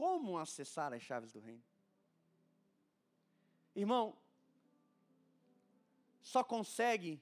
como 0.00 0.38
acessar 0.38 0.92
as 0.92 1.02
chaves 1.02 1.32
do 1.32 1.40
reino. 1.40 1.64
Irmão, 3.74 4.16
só 6.22 6.44
consegue 6.44 7.20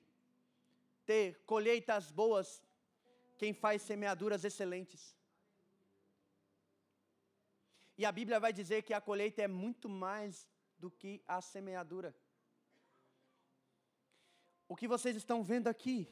ter 1.06 1.24
colheitas 1.46 2.10
boas 2.10 2.62
quem 3.38 3.54
faz 3.54 3.80
semeaduras 3.80 4.44
excelentes. 4.44 5.16
E 7.96 8.04
a 8.04 8.12
Bíblia 8.12 8.38
vai 8.38 8.52
dizer 8.52 8.82
que 8.82 8.92
a 8.92 9.00
colheita 9.00 9.40
é 9.40 9.48
muito 9.48 9.88
mais 9.88 10.46
do 10.78 10.90
que 10.90 11.22
a 11.26 11.40
semeadura. 11.40 12.14
O 14.68 14.74
que 14.74 14.88
vocês 14.88 15.16
estão 15.16 15.42
vendo 15.42 15.68
aqui, 15.68 16.08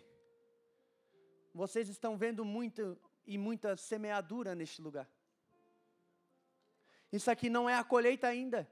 vocês 1.53 1.89
estão 1.89 2.17
vendo 2.17 2.45
muito 2.45 2.99
e 3.27 3.39
muita 3.39 3.77
semeadura 3.77 4.55
neste 4.55 4.81
lugar. 4.81 5.09
Isso 7.11 7.31
aqui 7.31 7.49
não 7.49 7.69
é 7.69 7.75
a 7.75 7.85
colheita 7.85 8.27
ainda, 8.27 8.71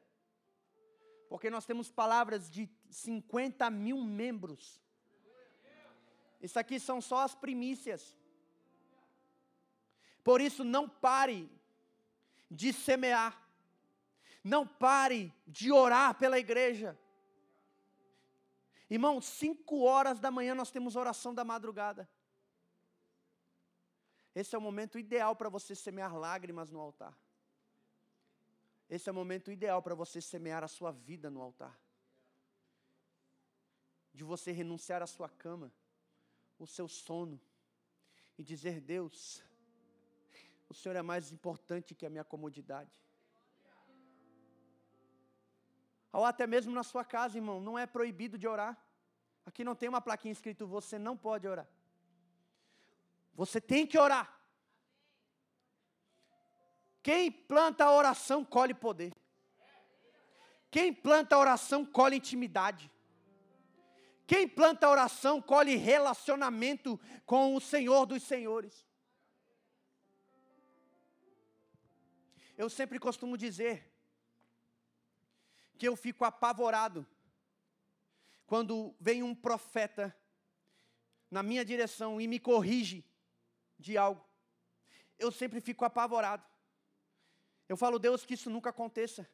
porque 1.29 1.49
nós 1.49 1.65
temos 1.65 1.91
palavras 1.91 2.51
de 2.51 2.69
50 2.91 3.71
mil 3.71 3.99
membros. 3.99 4.81
Isso 6.41 6.59
aqui 6.59 6.81
são 6.81 7.01
só 7.01 7.19
as 7.19 7.35
primícias. 7.35 8.17
Por 10.25 10.41
isso, 10.41 10.65
não 10.65 10.89
pare 10.89 11.51
de 12.51 12.73
semear, 12.73 13.41
não 14.43 14.67
pare 14.67 15.33
de 15.47 15.73
orar 15.73 16.15
pela 16.19 16.39
igreja. 16.39 16.99
Irmão, 18.93 19.23
cinco 19.23 19.85
horas 19.85 20.21
da 20.21 20.31
manhã 20.31 20.55
nós 20.55 20.71
temos 20.71 20.97
oração 20.97 21.35
da 21.35 21.43
madrugada. 21.43 22.07
Esse 24.35 24.55
é 24.55 24.59
o 24.59 24.61
momento 24.61 24.99
ideal 24.99 25.35
para 25.35 25.49
você 25.49 25.75
semear 25.75 26.15
lágrimas 26.15 26.71
no 26.71 26.79
altar. 26.79 27.17
Esse 28.91 29.09
é 29.09 29.13
o 29.13 29.15
momento 29.15 29.51
ideal 29.51 29.83
para 29.83 29.95
você 29.95 30.21
semear 30.21 30.63
a 30.63 30.69
sua 30.69 30.91
vida 30.91 31.31
no 31.31 31.41
altar. 31.41 31.75
De 34.13 34.25
você 34.25 34.53
renunciar 34.53 35.03
à 35.03 35.07
sua 35.07 35.31
cama, 35.31 35.73
o 36.59 36.67
seu 36.67 36.87
sono, 36.87 37.41
e 38.37 38.45
dizer: 38.45 38.79
Deus, 38.79 39.43
o 40.69 40.75
Senhor 40.75 40.97
é 40.97 41.03
mais 41.03 41.33
importante 41.33 41.95
que 41.95 42.05
a 42.05 42.11
minha 42.11 42.25
comodidade. 42.25 42.93
Ou 46.13 46.25
até 46.25 46.47
mesmo 46.47 46.73
na 46.73 46.83
sua 46.83 47.05
casa, 47.05 47.39
irmão, 47.39 47.61
não 47.61 47.79
é 47.79 47.87
proibido 47.87 48.37
de 48.37 48.47
orar. 48.47 48.77
Aqui 49.47 49.65
não 49.65 49.75
tem 49.75 49.89
uma 49.89 50.01
plaquinha 50.01 50.33
escrito 50.33 50.67
você 50.67 50.99
não 50.99 51.17
pode 51.17 51.49
orar. 51.49 51.69
Você 53.35 53.61
tem 53.61 53.87
que 53.87 53.99
orar. 53.99 54.39
Quem 57.03 57.33
planta 57.33 57.85
a 57.85 57.93
oração 57.93 58.45
colhe 58.45 58.75
poder. 58.75 59.13
Quem 60.71 60.93
planta 60.93 61.35
a 61.35 61.39
oração 61.39 61.85
colhe 61.85 62.17
intimidade. 62.17 62.91
Quem 64.27 64.47
planta 64.47 64.87
a 64.87 64.91
oração 64.91 65.43
colhe 65.43 65.77
relacionamento 65.77 67.01
com 67.27 67.57
o 67.57 67.61
Senhor 67.61 68.07
dos 68.07 68.23
Senhores. 68.23 68.87
Eu 72.57 72.71
sempre 72.71 72.99
costumo 72.99 73.37
dizer 73.37 73.92
que 75.83 75.89
eu 75.89 75.97
fico 75.97 76.25
apavorado 76.25 77.05
quando 78.47 78.95
vem 79.01 79.21
um 79.21 79.35
profeta 79.35 80.17
na 81.29 81.43
minha 81.43 81.65
direção 81.65 82.21
e 82.21 82.29
me 82.29 82.39
corrige 82.39 83.05
de 83.77 83.99
algo. 83.99 84.25
Eu 85.19 85.33
sempre 85.33 85.61
fico 85.61 85.85
apavorado. 85.85 86.47
Eu 87.69 87.77
falo, 87.77 87.99
Deus, 87.99 88.25
que 88.25 88.35
isso 88.35 88.49
nunca 88.49 88.71
aconteça. 88.71 89.29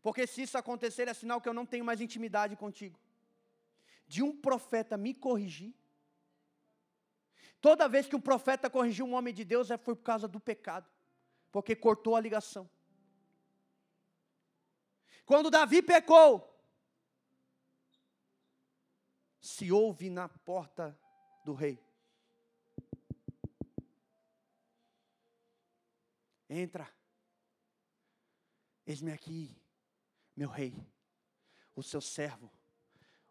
Porque 0.00 0.26
se 0.26 0.40
isso 0.40 0.56
acontecer, 0.56 1.08
é 1.08 1.12
sinal 1.12 1.42
que 1.42 1.48
eu 1.50 1.52
não 1.52 1.66
tenho 1.66 1.84
mais 1.84 2.00
intimidade 2.00 2.56
contigo. 2.56 2.98
De 4.06 4.22
um 4.22 4.34
profeta 4.34 4.96
me 4.96 5.12
corrigir. 5.12 5.74
Toda 7.60 7.86
vez 7.86 8.06
que 8.06 8.16
um 8.16 8.20
profeta 8.30 8.70
corrigiu 8.70 9.04
um 9.04 9.12
homem 9.12 9.34
de 9.34 9.44
Deus, 9.44 9.70
é 9.70 9.76
foi 9.76 9.94
por 9.94 10.04
causa 10.04 10.26
do 10.26 10.40
pecado. 10.40 10.88
Porque 11.52 11.76
cortou 11.76 12.16
a 12.16 12.20
ligação. 12.20 12.66
Quando 15.28 15.50
Davi 15.50 15.82
pecou, 15.82 16.42
se 19.38 19.70
ouve 19.70 20.08
na 20.08 20.26
porta 20.26 20.98
do 21.44 21.52
rei. 21.52 21.78
Entra. 26.48 26.90
Eis-me 28.86 29.12
aqui, 29.12 29.54
meu 30.34 30.48
rei, 30.48 30.74
o 31.76 31.82
seu 31.82 32.00
servo, 32.00 32.50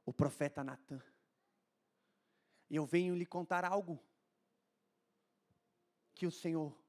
o 0.05 0.13
profeta 0.13 0.63
Natan. 0.63 1.01
E 2.69 2.75
eu 2.75 2.85
venho 2.85 3.15
lhe 3.15 3.25
contar 3.25 3.65
algo 3.65 3.99
que 6.13 6.27
o 6.27 6.31
Senhor 6.31 6.79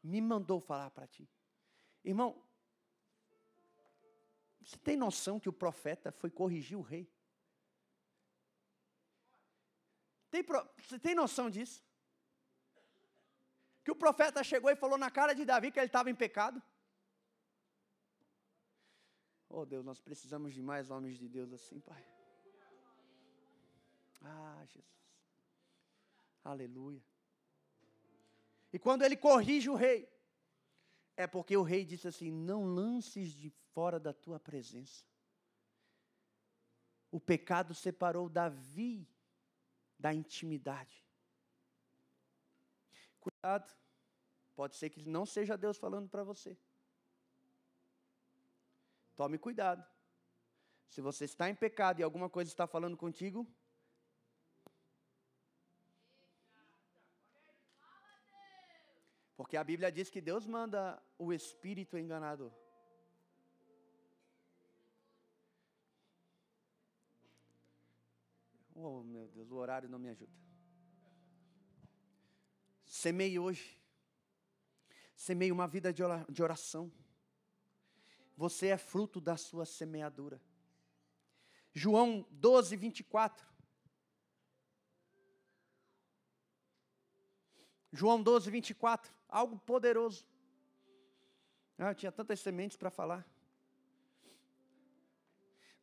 me 0.00 0.20
mandou 0.20 0.60
falar 0.60 0.92
para 0.92 1.08
ti. 1.08 1.28
Irmão, 2.04 2.45
você 4.66 4.76
tem 4.78 4.96
noção 4.96 5.38
que 5.38 5.48
o 5.48 5.52
profeta 5.52 6.10
foi 6.10 6.28
corrigir 6.28 6.76
o 6.76 6.82
rei? 6.82 7.08
Tem, 10.28 10.44
você 10.76 10.98
tem 10.98 11.14
noção 11.14 11.48
disso? 11.48 11.84
Que 13.84 13.92
o 13.92 13.94
profeta 13.94 14.42
chegou 14.42 14.68
e 14.68 14.74
falou 14.74 14.98
na 14.98 15.08
cara 15.08 15.34
de 15.34 15.44
Davi 15.44 15.70
que 15.70 15.78
ele 15.78 15.86
estava 15.86 16.10
em 16.10 16.16
pecado? 16.16 16.60
Oh 19.48 19.64
Deus, 19.64 19.84
nós 19.84 20.00
precisamos 20.00 20.52
de 20.52 20.60
mais 20.60 20.90
homens 20.90 21.16
de 21.16 21.28
Deus 21.28 21.52
assim, 21.52 21.78
Pai. 21.78 22.04
Ah, 24.20 24.64
Jesus. 24.66 24.84
Aleluia. 26.42 27.04
E 28.72 28.80
quando 28.80 29.02
ele 29.02 29.16
corrige 29.16 29.70
o 29.70 29.76
rei, 29.76 30.08
é 31.16 31.26
porque 31.26 31.56
o 31.56 31.62
rei 31.62 31.84
disse 31.84 32.06
assim: 32.06 32.30
Não 32.30 32.64
lances 32.64 33.32
de 33.32 33.50
fora 33.72 33.98
da 33.98 34.12
tua 34.12 34.38
presença. 34.38 35.04
O 37.10 37.18
pecado 37.18 37.74
separou 37.74 38.28
Davi 38.28 39.08
da 39.98 40.12
intimidade. 40.12 41.04
Cuidado, 43.18 43.74
pode 44.54 44.76
ser 44.76 44.90
que 44.90 45.08
não 45.08 45.24
seja 45.24 45.56
Deus 45.56 45.78
falando 45.78 46.08
para 46.08 46.22
você. 46.22 46.56
Tome 49.16 49.38
cuidado. 49.38 49.84
Se 50.88 51.00
você 51.00 51.24
está 51.24 51.48
em 51.48 51.54
pecado 51.54 52.00
e 52.00 52.02
alguma 52.02 52.28
coisa 52.28 52.50
está 52.50 52.66
falando 52.66 52.96
contigo, 52.96 53.46
Porque 59.36 59.56
a 59.56 59.64
Bíblia 59.64 59.92
diz 59.92 60.08
que 60.08 60.20
Deus 60.20 60.46
manda 60.46 61.02
o 61.18 61.32
espírito 61.32 61.98
enganador. 61.98 62.50
Oh, 68.74 69.02
meu 69.02 69.28
Deus, 69.28 69.50
o 69.50 69.56
horário 69.56 69.88
não 69.88 69.98
me 69.98 70.08
ajuda. 70.08 70.32
Semeie 72.84 73.38
hoje. 73.38 73.78
Semeie 75.14 75.52
uma 75.52 75.66
vida 75.66 75.92
de 75.92 76.42
oração. 76.42 76.92
Você 78.36 78.68
é 78.68 78.76
fruto 78.76 79.18
da 79.20 79.36
sua 79.36 79.64
semeadura. 79.64 80.40
João 81.72 82.26
12, 82.30 82.76
24. 82.76 83.46
João 87.92 88.22
12, 88.22 88.50
24. 88.50 89.15
Algo 89.40 89.56
poderoso. 89.58 90.26
Ah, 91.78 91.90
eu 91.90 91.94
tinha 91.94 92.10
tantas 92.10 92.40
sementes 92.40 92.76
para 92.78 92.90
falar. 92.90 93.22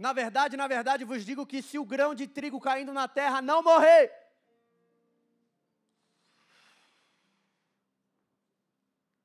Na 0.05 0.11
verdade, 0.11 0.57
na 0.57 0.67
verdade, 0.67 1.05
vos 1.05 1.23
digo 1.23 1.45
que 1.45 1.61
se 1.61 1.77
o 1.77 1.85
grão 1.85 2.15
de 2.15 2.25
trigo 2.27 2.59
caindo 2.59 2.91
na 2.91 3.07
terra 3.07 3.43
não 3.43 3.61
morrer, 3.61 4.11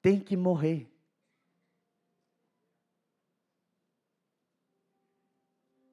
tem 0.03 0.21
que 0.21 0.37
morrer. 0.37 0.81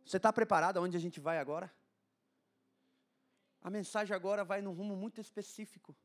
Você 0.05 0.17
está 0.17 0.33
preparado 0.33 0.77
aonde 0.77 0.97
a 0.97 0.99
gente 0.99 1.21
vai 1.21 1.37
agora? 1.39 1.73
A 3.61 3.69
mensagem 3.69 4.13
agora 4.13 4.43
vai 4.43 4.61
num 4.61 4.73
rumo 4.73 4.95
muito 4.97 5.21
específico. 5.21 5.95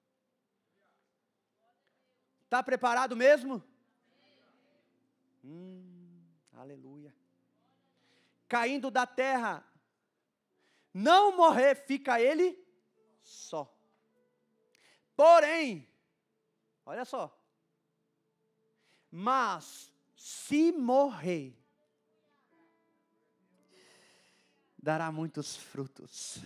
Está 2.50 2.64
preparado 2.64 3.14
mesmo? 3.14 3.62
Hum, 5.44 6.20
aleluia. 6.52 7.14
Caindo 8.48 8.90
da 8.90 9.06
terra, 9.06 9.64
não 10.92 11.36
morrer, 11.36 11.76
fica 11.76 12.20
ele 12.20 12.60
só. 13.22 13.72
Porém, 15.14 15.88
olha 16.84 17.04
só. 17.04 17.40
Mas, 19.12 19.92
se 20.16 20.72
morrer, 20.72 21.56
dará 24.76 25.12
muitos 25.12 25.54
frutos. 25.54 26.42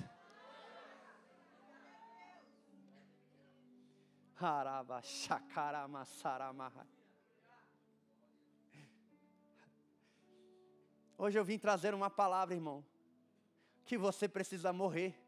Hoje 11.17 11.39
eu 11.39 11.45
vim 11.45 11.59
trazer 11.59 11.95
uma 11.95 12.11
palavra, 12.11 12.55
irmão, 12.55 12.85
que 13.87 13.97
você 13.97 14.29
precisa 14.29 14.71
morrer. 14.71 15.19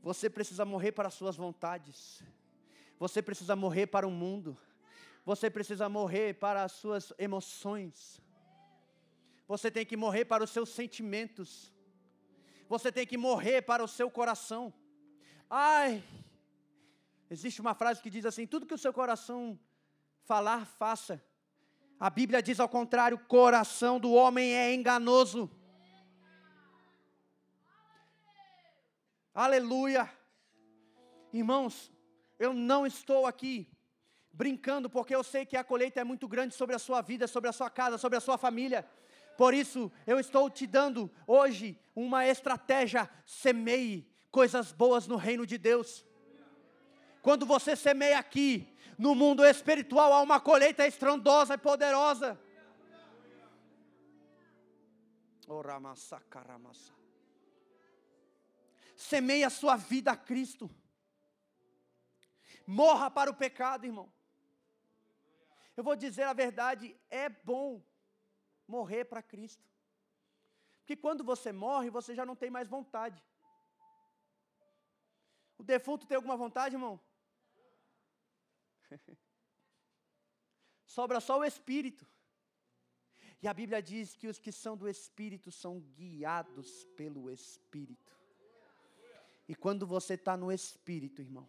Você 0.00 0.30
precisa 0.30 0.64
morrer 0.64 0.92
para 0.92 1.08
as 1.08 1.14
suas 1.14 1.36
vontades. 1.36 2.22
Você 2.98 3.20
precisa 3.20 3.54
morrer 3.54 3.88
para 3.88 4.06
o 4.06 4.10
mundo. 4.10 4.56
Você 5.24 5.50
precisa 5.50 5.86
morrer 5.88 6.34
para 6.34 6.64
as 6.64 6.72
suas 6.72 7.12
emoções. 7.18 8.23
Você 9.46 9.70
tem 9.70 9.84
que 9.84 9.96
morrer 9.96 10.24
para 10.24 10.42
os 10.42 10.50
seus 10.50 10.70
sentimentos. 10.70 11.72
Você 12.68 12.90
tem 12.90 13.06
que 13.06 13.16
morrer 13.16 13.62
para 13.62 13.84
o 13.84 13.88
seu 13.88 14.10
coração. 14.10 14.72
Ai, 15.48 16.02
existe 17.30 17.60
uma 17.60 17.74
frase 17.74 18.00
que 18.00 18.10
diz 18.10 18.24
assim: 18.24 18.46
tudo 18.46 18.66
que 18.66 18.74
o 18.74 18.78
seu 18.78 18.92
coração 18.92 19.58
falar, 20.24 20.64
faça. 20.64 21.22
A 22.00 22.08
Bíblia 22.08 22.42
diz 22.42 22.58
ao 22.58 22.68
contrário: 22.68 23.16
o 23.16 23.26
coração 23.26 24.00
do 24.00 24.12
homem 24.12 24.54
é 24.54 24.74
enganoso. 24.74 25.50
Aleluia. 29.34 30.10
Irmãos, 31.32 31.92
eu 32.38 32.54
não 32.54 32.86
estou 32.86 33.26
aqui 33.26 33.68
brincando, 34.32 34.88
porque 34.88 35.14
eu 35.14 35.22
sei 35.22 35.44
que 35.44 35.56
a 35.56 35.64
colheita 35.64 36.00
é 36.00 36.04
muito 36.04 36.26
grande 36.28 36.54
sobre 36.54 36.74
a 36.74 36.78
sua 36.78 37.00
vida, 37.02 37.26
sobre 37.26 37.50
a 37.50 37.52
sua 37.52 37.68
casa, 37.68 37.98
sobre 37.98 38.16
a 38.16 38.20
sua 38.20 38.38
família. 38.38 38.88
Por 39.36 39.52
isso, 39.52 39.90
eu 40.06 40.18
estou 40.18 40.48
te 40.48 40.66
dando 40.66 41.10
hoje 41.26 41.78
uma 41.94 42.26
estratégia: 42.26 43.10
semeie 43.26 44.08
coisas 44.30 44.72
boas 44.72 45.06
no 45.06 45.16
reino 45.16 45.46
de 45.46 45.58
Deus. 45.58 46.04
Quando 47.22 47.46
você 47.46 47.74
semeia 47.74 48.18
aqui, 48.18 48.68
no 48.98 49.14
mundo 49.14 49.44
espiritual, 49.44 50.12
há 50.12 50.20
uma 50.20 50.40
colheita 50.40 50.86
estrondosa 50.86 51.54
e 51.54 51.58
poderosa. 51.58 52.38
Semeie 58.96 59.44
a 59.44 59.50
sua 59.50 59.76
vida 59.76 60.12
a 60.12 60.16
Cristo. 60.16 60.70
Morra 62.66 63.10
para 63.10 63.30
o 63.30 63.34
pecado, 63.34 63.84
irmão. 63.84 64.12
Eu 65.76 65.82
vou 65.82 65.96
dizer 65.96 66.22
a 66.22 66.32
verdade, 66.32 66.96
é 67.10 67.28
bom 67.28 67.82
morrer 68.66 69.04
para 69.04 69.22
Cristo. 69.22 69.68
Porque 70.80 70.96
quando 70.96 71.24
você 71.24 71.52
morre, 71.52 71.90
você 71.90 72.14
já 72.14 72.26
não 72.26 72.36
tem 72.36 72.50
mais 72.50 72.68
vontade. 72.68 73.22
O 75.56 75.62
defunto 75.62 76.06
tem 76.06 76.16
alguma 76.16 76.36
vontade, 76.36 76.74
irmão? 76.74 77.00
Sobra 80.84 81.20
só 81.20 81.38
o 81.38 81.44
espírito. 81.44 82.06
E 83.40 83.48
a 83.48 83.54
Bíblia 83.54 83.82
diz 83.82 84.14
que 84.14 84.26
os 84.26 84.38
que 84.38 84.52
são 84.52 84.76
do 84.76 84.88
espírito 84.88 85.50
são 85.50 85.80
guiados 85.80 86.84
pelo 86.96 87.30
espírito. 87.30 88.14
E 89.46 89.54
quando 89.54 89.86
você 89.86 90.14
está 90.14 90.36
no 90.36 90.50
espírito, 90.50 91.20
irmão, 91.20 91.48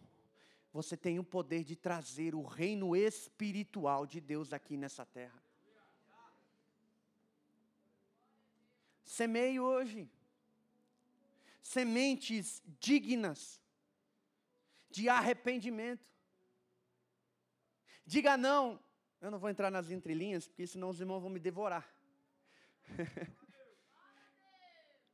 você 0.73 0.97
tem 0.97 1.19
o 1.19 1.23
poder 1.23 1.63
de 1.63 1.75
trazer 1.75 2.36
o 2.36 2.43
reino 2.43 2.95
espiritual 2.95 4.06
de 4.06 4.19
Deus 4.19 4.51
aqui 4.51 4.75
nessa 4.75 5.06
terra. 5.06 5.41
Semeie 9.15 9.62
hoje 9.62 10.12
sementes 11.62 12.62
dignas 12.82 13.62
de 14.89 15.08
arrependimento. 15.08 16.06
Diga 18.06 18.36
não, 18.36 18.78
eu 19.21 19.32
não 19.32 19.39
vou 19.39 19.49
entrar 19.49 19.71
nas 19.71 19.89
entrelinhas, 19.89 20.49
porque 20.49 20.67
senão 20.67 20.89
os 20.89 20.99
irmãos 20.99 21.21
vão 21.21 21.30
me 21.30 21.39
devorar. 21.39 21.89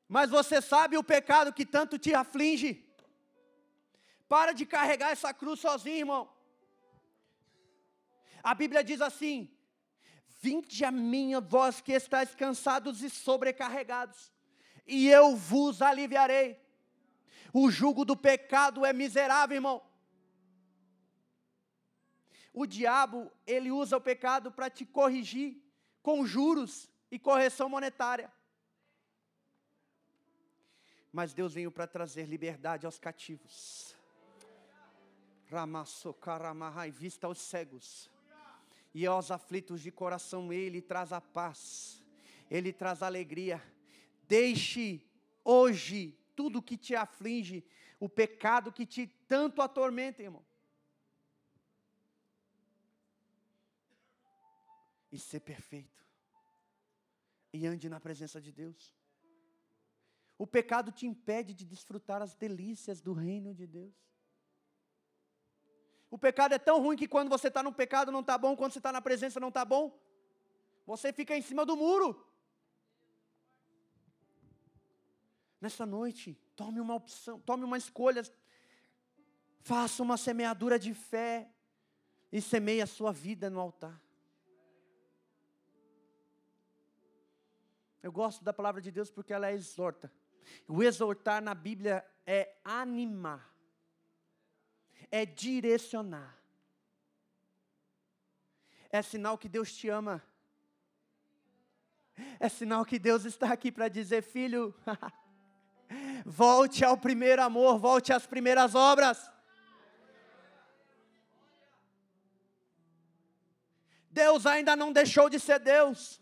Mas 0.09 0.31
você 0.31 0.59
sabe 0.63 0.97
o 0.97 1.03
pecado 1.03 1.53
que 1.53 1.65
tanto 1.65 1.99
te 1.99 2.11
aflige. 2.15 2.83
Para 4.27 4.51
de 4.51 4.65
carregar 4.65 5.11
essa 5.11 5.31
cruz 5.31 5.59
sozinho, 5.59 5.99
irmão. 6.05 6.23
A 8.41 8.55
Bíblia 8.55 8.83
diz 8.83 8.99
assim: 8.99 9.55
Vinde 10.41 10.83
a 10.83 10.89
mim, 10.91 11.39
vós 11.39 11.81
que 11.81 11.91
estáis 11.91 12.33
cansados 12.33 13.03
e 13.03 13.11
sobrecarregados, 13.11 14.31
e 14.87 15.07
eu 15.07 15.35
vos 15.35 15.83
aliviarei. 15.83 16.59
O 17.53 17.69
jugo 17.69 18.03
do 18.03 18.17
pecado 18.17 18.83
é 18.83 18.91
miserável, 18.91 19.55
irmão. 19.55 19.83
O 22.51 22.65
diabo, 22.65 23.31
ele 23.45 23.69
usa 23.69 23.97
o 23.97 24.01
pecado 24.01 24.51
para 24.51 24.67
te 24.67 24.83
corrigir 24.83 25.61
com 26.01 26.25
juros 26.25 26.89
e 27.11 27.19
correção 27.19 27.69
monetária. 27.69 28.31
Mas 31.13 31.33
Deus 31.33 31.53
veio 31.53 31.71
para 31.71 31.85
trazer 31.85 32.25
liberdade 32.25 32.87
aos 32.87 32.97
cativos. 32.97 33.95
Ramassokaramahai, 35.51 36.89
vista 36.89 37.27
aos 37.27 37.39
cegos. 37.39 38.09
E 38.93 39.05
aos 39.05 39.31
aflitos 39.31 39.81
de 39.81 39.91
coração, 39.91 40.51
Ele 40.51 40.81
traz 40.81 41.11
a 41.13 41.21
paz. 41.21 42.03
Ele 42.49 42.73
traz 42.73 43.01
alegria. 43.01 43.61
Deixe 44.27 45.01
hoje 45.43 46.17
tudo 46.35 46.61
que 46.61 46.77
te 46.77 46.95
aflige, 46.95 47.63
o 47.99 48.09
pecado 48.09 48.71
que 48.71 48.85
te 48.85 49.07
tanto 49.27 49.61
atormenta, 49.61 50.21
irmão. 50.21 50.45
e 55.11 55.19
ser 55.19 55.41
perfeito. 55.41 56.01
E 57.53 57.67
ande 57.67 57.89
na 57.89 57.99
presença 57.99 58.39
de 58.39 58.51
Deus. 58.51 58.95
O 60.37 60.47
pecado 60.47 60.91
te 60.91 61.05
impede 61.05 61.53
de 61.53 61.65
desfrutar 61.65 62.21
as 62.21 62.33
delícias 62.33 63.01
do 63.01 63.13
reino 63.13 63.53
de 63.53 63.67
Deus. 63.67 64.10
O 66.11 66.17
pecado 66.17 66.53
é 66.53 66.59
tão 66.59 66.79
ruim 66.81 66.97
que 66.97 67.07
quando 67.07 67.29
você 67.29 67.47
está 67.47 67.63
no 67.63 67.71
pecado 67.71 68.11
não 68.11 68.19
está 68.19 68.37
bom, 68.37 68.55
quando 68.55 68.73
você 68.73 68.79
está 68.79 68.91
na 68.91 69.01
presença 69.01 69.39
não 69.39 69.47
está 69.47 69.63
bom. 69.63 69.97
Você 70.85 71.13
fica 71.13 71.35
em 71.35 71.41
cima 71.41 71.65
do 71.65 71.77
muro. 71.77 72.27
Nessa 75.61 75.85
noite, 75.85 76.37
tome 76.55 76.81
uma 76.81 76.95
opção, 76.95 77.39
tome 77.39 77.63
uma 77.63 77.77
escolha. 77.77 78.23
Faça 79.61 80.03
uma 80.03 80.17
semeadura 80.17 80.77
de 80.77 80.93
fé 80.93 81.49
e 82.29 82.41
semeie 82.41 82.81
a 82.81 82.87
sua 82.87 83.13
vida 83.13 83.49
no 83.49 83.59
altar. 83.59 84.01
Eu 88.03 88.11
gosto 88.11 88.43
da 88.43 88.51
palavra 88.51 88.81
de 88.81 88.91
Deus 88.91 89.11
porque 89.11 89.31
ela 89.31 89.49
é 89.49 89.53
exorta. 89.53 90.11
O 90.67 90.81
exortar 90.81 91.41
na 91.41 91.53
Bíblia 91.53 92.03
é 92.25 92.57
animar, 92.63 93.50
é 95.11 95.25
direcionar. 95.25 96.37
É 98.89 99.01
sinal 99.01 99.37
que 99.37 99.49
Deus 99.49 99.71
te 99.73 99.89
ama. 99.89 100.23
É 102.39 102.49
sinal 102.49 102.85
que 102.85 102.97
Deus 102.97 103.25
está 103.25 103.51
aqui 103.51 103.71
para 103.71 103.87
dizer, 103.87 104.21
filho, 104.21 104.73
volte 106.25 106.83
ao 106.83 106.97
primeiro 106.97 107.41
amor, 107.41 107.77
volte 107.77 108.13
às 108.13 108.25
primeiras 108.25 108.75
obras. 108.75 109.29
Deus 114.09 114.45
ainda 114.45 114.75
não 114.75 114.91
deixou 114.91 115.29
de 115.29 115.39
ser 115.39 115.59
Deus. 115.59 116.21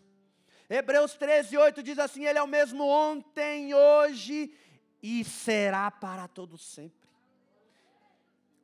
Hebreus 0.68 1.14
13, 1.14 1.56
8 1.56 1.82
diz 1.82 1.98
assim: 1.98 2.24
Ele 2.24 2.38
é 2.38 2.42
o 2.42 2.46
mesmo 2.46 2.86
ontem, 2.86 3.74
hoje 3.74 4.54
e 5.02 5.24
será 5.24 5.90
para 5.90 6.28
todo 6.28 6.56
sempre. 6.56 6.99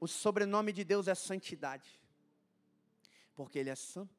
O 0.06 0.08
sobrenome 0.08 0.72
de 0.72 0.84
Deus 0.84 1.08
é 1.08 1.16
santidade, 1.16 2.00
porque 3.34 3.58
Ele 3.58 3.70
é 3.70 3.74
santo, 3.74 4.14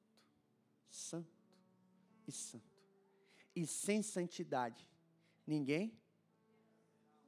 santo 0.89 1.33
e 2.27 2.31
santo. 2.33 2.75
E 3.55 3.65
sem 3.65 4.03
santidade, 4.03 4.85
ninguém 5.45 5.97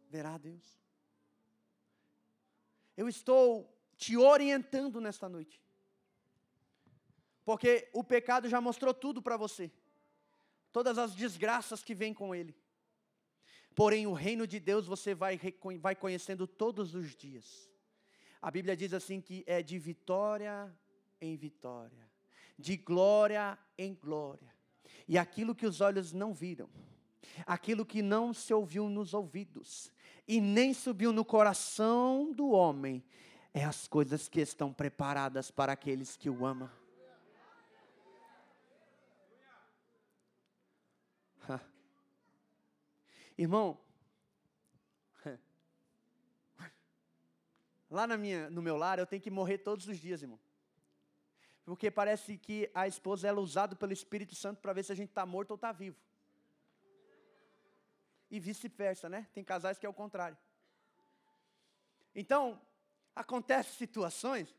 verá 0.10 0.38
Deus. 0.38 0.78
Eu 2.98 3.08
estou 3.08 3.74
te 3.95 4.17
orientando 4.17 5.00
nesta 5.00 5.30
noite, 5.30 5.63
porque 7.45 7.89
o 7.93 8.04
pecado 8.04 8.50
já 8.50 8.60
mostrou 8.60 8.93
tudo 8.93 9.22
para 9.22 9.38
você 9.38 9.72
todas 10.74 10.98
as 10.98 11.15
desgraças 11.15 11.82
que 11.82 11.95
vêm 11.95 12.13
com 12.13 12.36
ele. 12.36 12.54
Porém, 13.74 14.06
o 14.06 14.12
reino 14.12 14.45
de 14.45 14.60
Deus 14.60 14.86
você 14.86 15.15
vai, 15.15 15.39
vai 15.80 15.95
conhecendo 15.95 16.45
todos 16.45 16.93
os 16.93 17.15
dias. 17.15 17.69
A 18.41 18.49
Bíblia 18.49 18.75
diz 18.75 18.93
assim 18.93 19.19
que 19.19 19.43
é 19.45 19.62
de 19.62 19.78
vitória 19.78 20.73
em 21.19 21.36
vitória, 21.36 22.10
de 22.58 22.78
glória 22.78 23.58
em 23.78 23.93
glória. 23.93 24.54
E 25.08 25.17
aquilo 25.17 25.54
que 25.54 25.65
os 25.65 25.82
olhos 25.82 26.13
não 26.13 26.34
viram, 26.34 26.69
aquilo 27.45 27.86
que 27.86 28.02
não 28.02 28.34
se 28.34 28.54
ouviu 28.54 28.89
nos 28.89 29.13
ouvidos, 29.13 29.91
e 30.28 30.39
nem 30.39 30.73
subiu 30.73 31.12
no 31.12 31.25
coração 31.25 32.32
do 32.32 32.49
homem, 32.52 33.04
é 33.54 33.65
as 33.65 33.88
coisas 33.88 34.30
que 34.30 34.39
estão 34.39 34.71
preparadas 34.71 35.52
para 35.52 35.73
aqueles 35.73 36.15
que 36.15 36.30
o 36.30 36.45
amam. 36.45 36.69
Irmão, 43.38 43.78
lá 47.90 48.06
na 48.06 48.17
minha, 48.17 48.50
no 48.50 48.62
meu 48.62 48.77
lar 48.77 49.00
eu 49.00 49.08
tenho 49.08 49.21
que 49.21 49.31
morrer 49.31 49.60
todos 49.60 49.87
os 49.87 49.98
dias, 49.98 50.21
irmão. 50.21 50.40
Porque 51.65 51.90
parece 51.92 52.37
que 52.37 52.69
a 52.73 52.87
esposa 52.87 53.27
ela 53.27 53.40
é 53.40 53.42
usada 53.42 53.75
pelo 53.75 53.94
Espírito 53.94 54.35
Santo 54.35 54.62
para 54.62 54.73
ver 54.73 54.83
se 54.83 54.92
a 54.92 54.96
gente 54.96 55.10
está 55.10 55.25
morto 55.25 55.52
ou 55.52 55.56
está 55.56 55.71
vivo. 55.71 55.98
E 58.29 58.40
vice-versa, 58.40 59.10
né? 59.10 59.27
Tem 59.33 59.44
casais 59.44 59.77
que 59.77 59.85
é 59.85 59.90
o 59.90 59.94
contrário. 59.94 60.37
Então, 62.13 62.62
acontecem 63.15 63.73
situações 63.73 64.56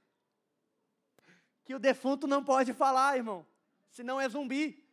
que 1.65 1.75
o 1.75 1.79
defunto 1.79 2.27
não 2.27 2.45
pode 2.45 2.73
falar, 2.73 3.17
irmão, 3.17 3.47
senão 3.91 4.21
é 4.21 4.29
zumbi. 4.29 4.89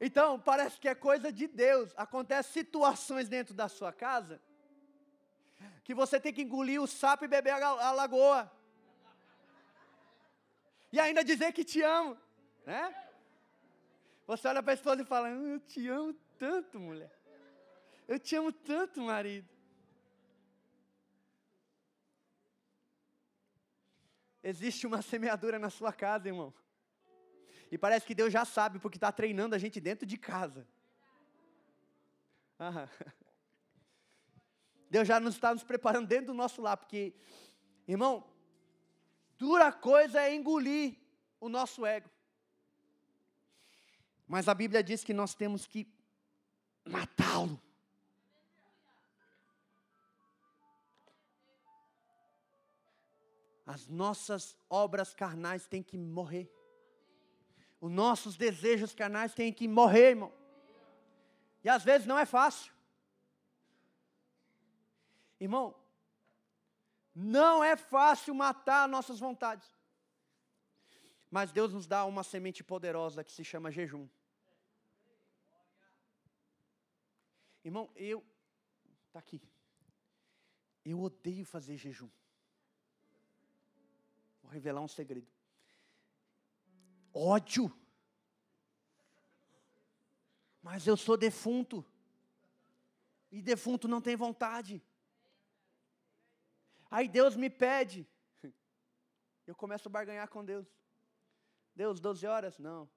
Então, 0.00 0.38
parece 0.38 0.78
que 0.78 0.88
é 0.88 0.94
coisa 0.94 1.32
de 1.32 1.46
Deus. 1.46 1.92
Acontecem 1.96 2.52
situações 2.52 3.28
dentro 3.28 3.54
da 3.54 3.68
sua 3.68 3.92
casa 3.92 4.40
que 5.82 5.94
você 5.94 6.18
tem 6.20 6.32
que 6.32 6.42
engolir 6.42 6.80
o 6.80 6.86
sapo 6.86 7.24
e 7.24 7.28
beber 7.28 7.52
a, 7.52 7.90
lagoa. 7.92 8.50
E 10.92 11.00
ainda 11.00 11.24
dizer 11.24 11.52
que 11.52 11.64
te 11.64 11.82
amo, 11.82 12.16
né? 12.64 12.94
Você 14.26 14.48
olha 14.48 14.62
para 14.62 14.72
a 14.72 14.74
esposa 14.74 15.02
e 15.02 15.04
fala: 15.04 15.28
Eu 15.28 15.60
te 15.60 15.88
amo 15.88 16.14
tanto, 16.38 16.78
mulher. 16.78 17.12
Eu 18.06 18.18
te 18.18 18.36
amo 18.36 18.52
tanto, 18.52 19.00
marido. 19.00 19.48
Existe 24.42 24.86
uma 24.86 25.00
semeadura 25.00 25.58
na 25.58 25.70
sua 25.70 25.92
casa, 25.92 26.28
irmão. 26.28 26.52
E 27.70 27.78
parece 27.78 28.06
que 28.06 28.14
Deus 28.14 28.32
já 28.32 28.44
sabe, 28.44 28.78
porque 28.78 28.98
está 28.98 29.10
treinando 29.10 29.54
a 29.54 29.58
gente 29.58 29.80
dentro 29.80 30.06
de 30.06 30.18
casa. 30.18 30.66
Ah, 32.58 32.86
Deus 34.94 35.08
já 35.08 35.18
nos 35.18 35.34
está 35.34 35.52
nos 35.52 35.64
preparando 35.64 36.06
dentro 36.06 36.26
do 36.26 36.34
nosso 36.34 36.62
lar, 36.62 36.76
porque, 36.76 37.12
irmão, 37.88 38.24
dura 39.36 39.72
coisa 39.72 40.20
é 40.20 40.32
engolir 40.32 40.96
o 41.40 41.48
nosso 41.48 41.84
ego. 41.84 42.08
Mas 44.24 44.46
a 44.46 44.54
Bíblia 44.54 44.84
diz 44.84 45.02
que 45.02 45.12
nós 45.12 45.34
temos 45.34 45.66
que 45.66 45.92
matá-lo. 46.84 47.60
As 53.66 53.88
nossas 53.88 54.56
obras 54.70 55.12
carnais 55.12 55.66
têm 55.66 55.82
que 55.82 55.98
morrer. 55.98 56.48
Os 57.80 57.90
nossos 57.90 58.36
desejos 58.36 58.94
carnais 58.94 59.34
têm 59.34 59.52
que 59.52 59.66
morrer, 59.66 60.10
irmão. 60.10 60.32
E 61.64 61.68
às 61.68 61.82
vezes 61.82 62.06
não 62.06 62.16
é 62.16 62.24
fácil. 62.24 62.73
Irmão, 65.44 65.74
não 67.14 67.62
é 67.62 67.76
fácil 67.76 68.34
matar 68.34 68.88
nossas 68.88 69.18
vontades. 69.20 69.68
Mas 71.30 71.52
Deus 71.52 71.70
nos 71.70 71.86
dá 71.86 72.06
uma 72.06 72.24
semente 72.24 72.64
poderosa 72.64 73.22
que 73.22 73.30
se 73.30 73.44
chama 73.44 73.70
jejum. 73.70 74.08
Irmão, 77.62 77.90
eu. 77.94 78.24
Está 79.06 79.18
aqui. 79.18 79.42
Eu 80.82 81.02
odeio 81.02 81.44
fazer 81.44 81.76
jejum. 81.76 82.08
Vou 84.42 84.50
revelar 84.50 84.80
um 84.80 84.88
segredo. 84.88 85.30
Ódio. 87.12 87.70
Mas 90.62 90.86
eu 90.86 90.96
sou 90.96 91.18
defunto. 91.18 91.84
E 93.30 93.42
defunto 93.42 93.86
não 93.86 94.00
tem 94.00 94.16
vontade. 94.16 94.82
Aí 96.96 97.08
Deus 97.08 97.34
me 97.34 97.50
pede. 97.50 98.06
Eu 99.48 99.54
começo 99.62 99.88
a 99.88 99.90
barganhar 99.90 100.28
com 100.28 100.44
Deus. 100.44 100.66
Deus, 101.74 101.98
12 101.98 102.24
horas? 102.24 102.56
Não. 102.56 102.88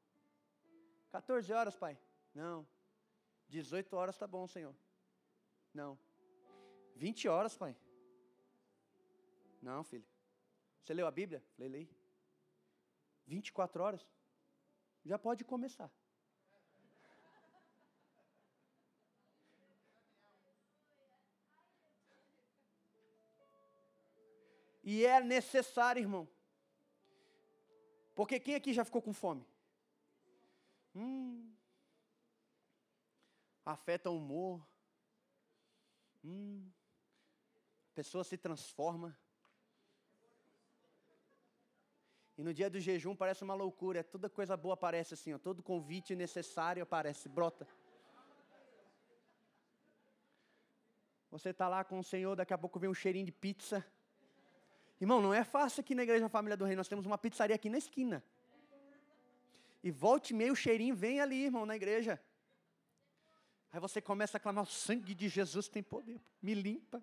14 1.10 1.52
horas, 1.52 1.76
pai? 1.76 1.98
Não. 2.32 2.68
18 3.50 3.96
horas 3.96 4.14
está 4.14 4.28
bom, 4.28 4.46
Senhor. 4.48 4.76
Não. 5.74 5.98
20 6.96 7.28
horas, 7.28 7.58
pai? 7.58 7.76
Não, 9.64 9.84
filho. 9.84 10.06
Você 10.84 10.94
leu 10.94 11.08
a 11.08 11.12
Bíblia? 11.12 11.44
Falei, 11.56 11.70
lei. 11.70 11.90
24 13.26 13.84
horas? 13.84 14.08
Já 15.04 15.18
pode 15.18 15.44
começar. 15.44 15.92
E 24.90 25.06
é 25.06 25.20
necessário, 25.20 26.00
irmão. 26.00 26.26
Porque 28.16 28.40
quem 28.40 28.56
aqui 28.56 28.72
já 28.74 28.86
ficou 28.86 29.02
com 29.02 29.12
fome? 29.12 29.46
Hum, 30.96 31.54
afeta 33.66 34.10
o 34.10 34.16
humor. 34.16 34.66
Hum, 36.24 36.66
a 37.92 37.96
pessoa 37.96 38.24
se 38.24 38.38
transforma. 38.38 39.10
E 42.38 42.42
no 42.42 42.54
dia 42.54 42.70
do 42.70 42.80
jejum 42.80 43.14
parece 43.14 43.44
uma 43.44 43.56
loucura, 43.56 44.06
toda 44.06 44.30
coisa 44.30 44.56
boa 44.56 44.76
aparece 44.76 45.16
assim, 45.16 45.34
ó, 45.34 45.38
todo 45.38 45.62
convite 45.62 46.16
necessário 46.16 46.82
aparece, 46.82 47.28
brota. 47.28 47.68
Você 51.30 51.50
está 51.50 51.68
lá 51.68 51.84
com 51.84 52.00
o 52.00 52.04
Senhor, 52.06 52.38
daqui 52.38 52.54
a 52.54 52.58
pouco 52.58 52.80
vem 52.80 52.90
um 52.90 52.94
cheirinho 52.94 53.26
de 53.26 53.34
pizza. 53.34 53.86
Irmão, 55.00 55.22
não 55.22 55.34
é 55.34 55.44
fácil 55.44 55.82
aqui 55.82 55.94
na 55.94 56.04
Igreja 56.04 56.28
Família 56.28 56.58
do 56.58 56.66
Rei, 56.66 56.76
nós 56.76 56.88
temos 56.88 57.06
uma 57.06 57.18
pizzaria 57.18 57.56
aqui 57.56 57.70
na 57.70 57.78
esquina. 57.78 58.24
E 59.84 59.92
volte 59.92 60.34
e 60.34 60.52
o 60.52 60.56
cheirinho 60.56 60.96
vem 60.96 61.22
ali, 61.22 61.46
irmão, 61.46 61.66
na 61.66 61.76
igreja. 61.76 62.22
Aí 63.72 63.80
você 63.80 64.02
começa 64.02 64.38
a 64.38 64.40
clamar: 64.40 64.64
o 64.64 64.68
sangue 64.68 65.14
de 65.14 65.30
Jesus 65.30 65.68
tem 65.68 65.84
poder, 65.84 66.20
me 66.42 66.54
limpa. 66.54 67.02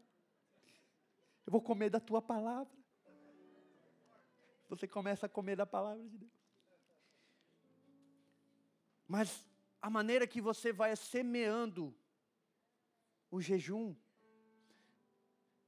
Eu 1.47 1.53
vou 1.53 1.63
comer 1.63 1.91
da 1.91 2.01
tua 2.01 2.21
palavra. 2.21 2.73
Você 4.69 4.89
começa 4.89 5.27
a 5.27 5.29
comer 5.29 5.57
da 5.57 5.65
palavra 5.65 6.03
de 6.03 6.19
Deus. 6.19 6.33
Mas 9.07 9.47
a 9.81 9.89
maneira 9.89 10.27
que 10.27 10.41
você 10.41 10.73
vai 10.73 10.97
semeando 10.97 11.95
o 13.31 13.41
jejum, 13.41 13.95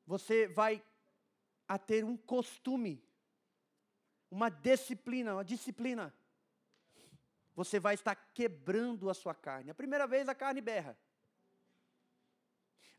você 0.07 0.49
vai 0.49 0.83
a 1.69 1.79
ter 1.79 2.05
um 2.05 2.17
costume, 2.17 3.03
uma 4.31 4.49
disciplina, 4.49 5.35
uma 5.35 5.45
disciplina 5.45 6.15
você 7.57 7.81
vai 7.81 7.95
estar 7.95 8.15
quebrando 8.35 9.09
a 9.09 9.15
sua 9.15 9.35
carne. 9.35 9.71
A 9.71 9.75
primeira 9.75 10.07
vez 10.07 10.29
a 10.29 10.35
carne 10.35 10.61
berra. 10.61 10.97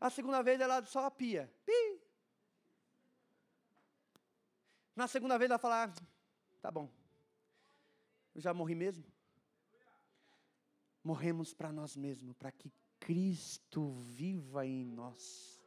A 0.00 0.10
segunda 0.10 0.42
vez 0.42 0.60
ela 0.60 0.84
só 0.84 1.04
apia. 1.06 1.48
Pi. 1.64 2.02
Na 4.96 5.06
segunda 5.06 5.38
vez 5.38 5.48
ela 5.48 5.60
fala: 5.60 5.84
ah, 5.84 5.92
tá 6.60 6.72
bom. 6.72 6.90
Eu 8.34 8.40
já 8.40 8.52
morri 8.52 8.74
mesmo. 8.74 9.04
Morremos 11.04 11.54
para 11.54 11.72
nós 11.72 11.96
mesmos, 11.96 12.34
para 12.34 12.50
que 12.50 12.72
Cristo 12.98 13.92
viva 13.92 14.66
em 14.66 14.84
nós. 14.84 15.57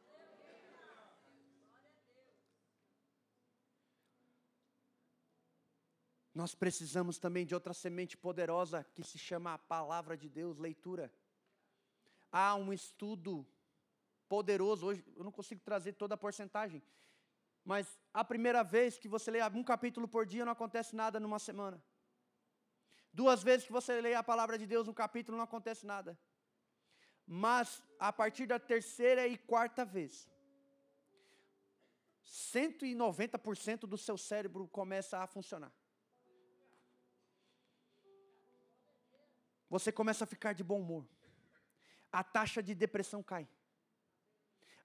Nós 6.34 6.54
precisamos 6.54 7.18
também 7.18 7.44
de 7.44 7.54
outra 7.54 7.74
semente 7.74 8.16
poderosa 8.16 8.84
que 8.94 9.04
se 9.04 9.18
chama 9.18 9.54
a 9.54 9.58
palavra 9.58 10.16
de 10.16 10.28
Deus, 10.28 10.58
leitura. 10.58 11.12
Há 12.30 12.54
um 12.54 12.72
estudo 12.72 13.46
poderoso, 14.28 14.86
hoje 14.86 15.04
eu 15.14 15.22
não 15.22 15.30
consigo 15.30 15.60
trazer 15.60 15.92
toda 15.92 16.14
a 16.14 16.18
porcentagem, 16.18 16.82
mas 17.62 17.98
a 18.14 18.24
primeira 18.24 18.62
vez 18.62 18.98
que 18.98 19.08
você 19.08 19.30
lê 19.30 19.42
um 19.44 19.62
capítulo 19.62 20.08
por 20.08 20.24
dia 20.24 20.44
não 20.44 20.52
acontece 20.52 20.96
nada 20.96 21.20
numa 21.20 21.38
semana. 21.38 21.82
Duas 23.12 23.42
vezes 23.42 23.66
que 23.66 23.72
você 23.72 24.00
lê 24.00 24.14
a 24.14 24.22
palavra 24.22 24.56
de 24.56 24.66
Deus 24.66 24.88
um 24.88 24.94
capítulo 24.94 25.36
não 25.36 25.44
acontece 25.44 25.84
nada. 25.84 26.18
Mas 27.26 27.82
a 27.98 28.10
partir 28.10 28.46
da 28.46 28.58
terceira 28.58 29.26
e 29.28 29.36
quarta 29.36 29.84
vez, 29.84 30.26
190% 32.24 33.80
do 33.80 33.98
seu 33.98 34.16
cérebro 34.16 34.66
começa 34.68 35.18
a 35.18 35.26
funcionar. 35.26 35.72
Você 39.72 39.90
começa 39.90 40.24
a 40.24 40.26
ficar 40.26 40.52
de 40.52 40.62
bom 40.62 40.80
humor. 40.80 41.02
A 42.12 42.22
taxa 42.22 42.62
de 42.62 42.74
depressão 42.74 43.22
cai. 43.22 43.48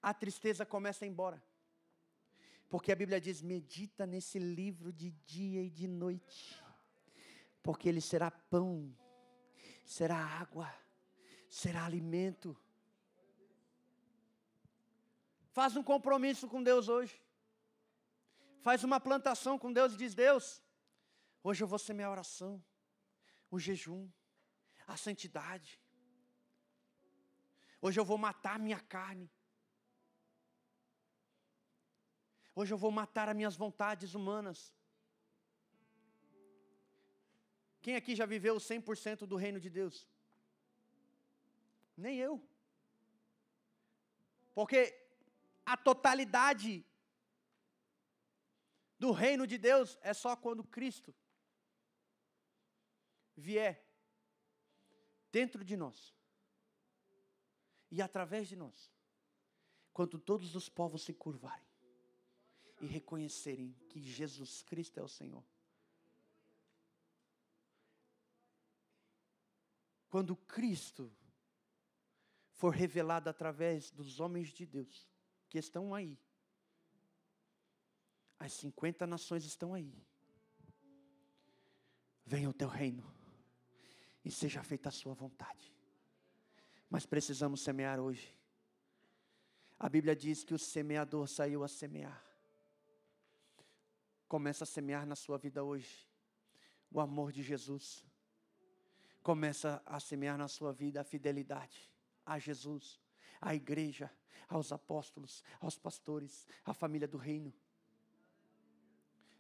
A 0.02 0.14
tristeza 0.14 0.66
começa 0.66 1.04
a 1.04 1.06
ir 1.06 1.12
embora. 1.12 1.44
Porque 2.70 2.94
a 2.94 2.96
Bíblia 2.96 3.20
diz: 3.20 3.42
medita 3.42 4.06
nesse 4.06 4.40
livro 4.40 4.94
de 4.94 5.12
dia 5.26 5.62
e 5.62 5.70
de 5.70 5.90
noite, 5.90 6.64
porque 7.62 7.90
ele 7.90 8.00
será 8.00 8.32
pão, 8.32 8.96
será 9.84 10.16
água, 10.16 10.74
será 11.50 11.84
alimento. 11.86 12.56
Faz 15.52 15.76
um 15.76 15.84
compromisso 15.84 16.48
com 16.48 16.64
Deus 16.64 16.88
hoje. 16.88 17.22
Faz 18.62 18.86
uma 18.86 19.02
plantação 19.02 19.60
com 19.60 19.74
Deus 19.74 19.92
e 19.96 19.98
diz: 19.98 20.16
Deus, 20.16 20.64
hoje 21.44 21.62
eu 21.62 21.68
vou 21.68 21.78
ser 21.78 21.94
minha 21.94 22.10
oração, 22.10 22.64
o 23.52 23.60
jejum 23.60 24.10
a 24.88 24.96
santidade. 24.96 25.80
Hoje 27.82 28.00
eu 28.00 28.06
vou 28.06 28.18
matar 28.18 28.56
a 28.56 28.64
minha 28.68 28.80
carne. 28.80 29.30
Hoje 32.56 32.74
eu 32.74 32.78
vou 32.78 32.90
matar 32.90 33.30
as 33.30 33.36
minhas 33.36 33.56
vontades 33.56 34.16
humanas. 34.16 34.74
Quem 37.82 37.96
aqui 37.96 38.16
já 38.16 38.26
viveu 38.26 38.56
100% 38.56 39.28
do 39.28 39.36
reino 39.36 39.60
de 39.60 39.70
Deus? 39.70 40.08
Nem 41.96 42.18
eu. 42.18 42.42
Porque 44.56 44.80
a 45.66 45.78
totalidade 45.78 46.84
do 48.98 49.12
reino 49.12 49.46
de 49.46 49.58
Deus 49.58 50.00
é 50.02 50.14
só 50.14 50.36
quando 50.36 50.64
Cristo 50.64 51.14
vier 53.36 53.87
dentro 55.38 55.64
de 55.64 55.78
nós 55.78 56.16
e 57.92 58.02
através 58.02 58.48
de 58.48 58.56
nós, 58.56 58.92
quando 59.94 60.18
todos 60.18 60.56
os 60.56 60.68
povos 60.68 61.04
se 61.04 61.14
curvarem 61.14 61.70
e 62.82 62.88
reconhecerem 62.88 63.72
que 63.88 64.00
Jesus 64.02 64.64
Cristo 64.64 65.00
é 65.00 65.04
o 65.04 65.08
Senhor. 65.08 65.46
Quando 70.10 70.36
Cristo 70.36 71.16
for 72.50 72.74
revelado 72.74 73.30
através 73.30 73.92
dos 73.92 74.20
homens 74.20 74.50
de 74.50 74.66
Deus, 74.66 75.08
que 75.50 75.60
estão 75.60 75.94
aí. 75.94 76.18
As 78.40 78.54
50 78.54 79.06
nações 79.06 79.46
estão 79.46 79.76
aí. 79.76 79.94
Venha 82.26 82.50
o 82.50 82.54
teu 82.54 82.68
reino 82.68 83.17
e 84.24 84.32
seja 84.32 84.64
feita 84.64 84.90
a 84.90 84.92
sua 84.92 85.14
vontade. 85.14 85.74
Mas 86.90 87.06
precisamos 87.06 87.62
semear 87.62 88.00
hoje. 88.00 88.36
A 89.80 89.88
Bíblia 89.90 90.16
diz 90.16 90.44
que 90.44 90.54
o 90.54 90.60
semeador 90.60 91.28
saiu 91.28 91.64
a 91.64 91.68
semear. 91.68 92.24
Começa 94.28 94.64
a 94.64 94.68
semear 94.68 95.06
na 95.06 95.16
sua 95.16 95.38
vida 95.38 95.64
hoje 95.64 96.08
o 96.92 97.00
amor 97.00 97.32
de 97.32 97.44
Jesus. 97.44 98.06
Começa 99.22 99.82
a 99.86 100.00
semear 100.00 100.38
na 100.38 100.48
sua 100.48 100.74
vida 100.74 101.02
a 101.02 101.04
fidelidade 101.04 101.92
a 102.28 102.38
Jesus, 102.38 103.00
à 103.40 103.56
igreja, 103.56 104.12
aos 104.50 104.72
apóstolos, 104.72 105.44
aos 105.62 105.78
pastores, 105.78 106.46
à 106.66 106.74
família 106.74 107.08
do 107.08 107.18
reino. 107.18 107.54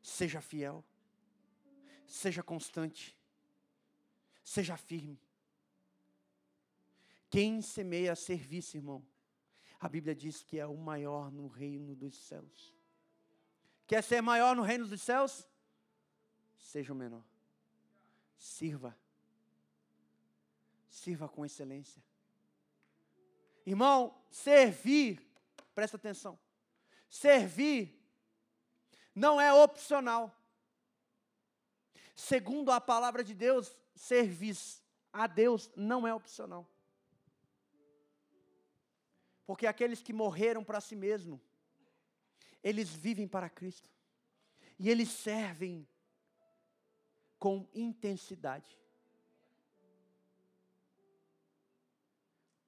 Seja 0.02 0.40
fiel, 0.40 0.84
seja 2.06 2.42
constante, 2.42 3.17
seja 4.48 4.78
firme. 4.78 5.20
Quem 7.30 7.62
semeia 7.62 8.16
serviço, 8.16 8.78
irmão, 8.78 9.06
a 9.78 9.90
Bíblia 9.90 10.16
diz 10.16 10.42
que 10.42 10.58
é 10.58 10.66
o 10.66 10.78
maior 10.78 11.30
no 11.30 11.48
reino 11.48 11.94
dos 11.94 12.16
céus. 12.16 12.74
Quer 13.86 14.02
ser 14.02 14.22
maior 14.22 14.56
no 14.56 14.62
reino 14.62 14.88
dos 14.88 15.02
céus? 15.02 15.46
Seja 16.58 16.94
o 16.94 16.96
menor. 16.96 17.26
Sirva. 18.38 18.98
Sirva 20.88 21.28
com 21.28 21.46
excelência. 21.46 22.02
Irmão, 23.66 24.18
servir, 24.32 25.22
presta 25.76 25.98
atenção. 25.98 26.40
Servir 27.10 28.02
não 29.14 29.42
é 29.42 29.54
opcional. 29.54 30.34
Segundo 32.16 32.72
a 32.72 32.80
palavra 32.80 33.26
de 33.26 33.34
Deus, 33.34 33.78
servir 33.98 34.56
a 35.12 35.28
Deus 35.28 35.70
não 35.76 36.08
é 36.08 36.14
opcional. 36.14 36.70
Porque 39.46 39.66
aqueles 39.66 40.02
que 40.02 40.14
morreram 40.14 40.64
para 40.64 40.82
si 40.82 40.96
mesmo, 40.96 41.42
eles 42.64 42.90
vivem 42.90 43.28
para 43.28 43.50
Cristo. 43.50 43.90
E 44.78 44.90
eles 44.90 45.10
servem 45.10 45.88
com 47.40 47.68
intensidade. 47.74 48.78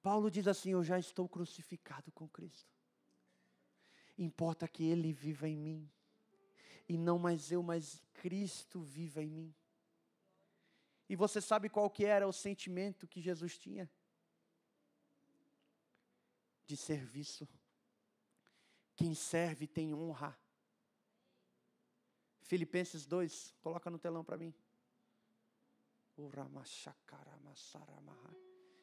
Paulo 0.02 0.30
diz 0.30 0.48
assim: 0.48 0.70
Eu 0.70 0.82
já 0.82 0.98
estou 0.98 1.28
crucificado 1.28 2.10
com 2.12 2.28
Cristo. 2.28 2.74
Importa 4.16 4.66
que 4.66 4.84
Ele 4.84 5.12
viva 5.12 5.48
em 5.48 5.56
mim. 5.56 5.90
E 6.88 6.96
não 6.96 7.18
mais 7.18 7.52
eu, 7.52 7.62
mas 7.62 8.02
Cristo 8.14 8.80
viva 8.80 9.22
em 9.22 9.30
mim. 9.30 9.54
E 11.10 11.14
você 11.16 11.40
sabe 11.40 11.68
qual 11.68 11.90
que 11.90 12.04
era 12.16 12.26
o 12.26 12.32
sentimento 12.32 13.06
que 13.06 13.20
Jesus 13.20 13.58
tinha? 13.58 13.86
de 16.70 16.76
serviço. 16.76 17.48
Quem 18.94 19.12
serve 19.12 19.66
tem 19.66 19.92
honra. 19.92 20.38
Filipenses 22.42 23.06
2, 23.06 23.56
coloca 23.60 23.90
no 23.90 23.98
telão 23.98 24.24
para 24.24 24.36
mim. 24.36 24.54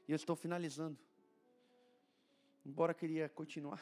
E 0.05 0.11
eu 0.11 0.17
estou 0.17 0.36
finalizando. 0.36 0.99
Embora 2.65 2.93
queria 2.93 3.30
continuar. 3.30 3.82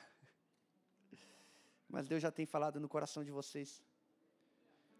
Mas 1.89 2.07
Deus 2.07 2.21
já 2.21 2.31
tem 2.31 2.45
falado 2.45 2.79
no 2.79 2.87
coração 2.87 3.23
de 3.23 3.31
vocês. 3.31 3.83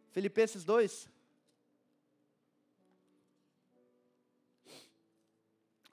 Filipenses 0.10 0.64
2. 0.64 1.08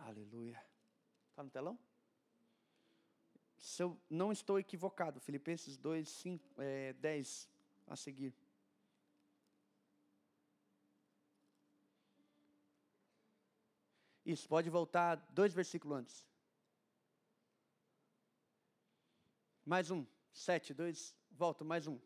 Aleluia. 0.07 0.63
Está 1.31 1.43
no 1.43 1.51
telão? 1.51 1.79
se 3.63 3.81
eu 3.81 3.97
não 4.11 4.33
estou 4.33 4.59
equivocado, 4.59 5.21
Filipenses 5.21 5.77
2, 5.77 6.09
5, 6.09 6.61
é, 6.61 6.93
10 6.95 7.49
a 7.87 7.95
seguir. 7.95 8.35
Isso, 14.27 14.49
pode 14.49 14.69
voltar 14.69 15.15
dois 15.31 15.55
versículos 15.55 15.97
antes. 15.97 16.27
Mais 19.65 19.93
um, 19.93 20.05
sete, 20.33 20.75
dois, 20.75 21.17
volta, 21.31 21.65
mais 21.65 21.87
um. 21.87 22.01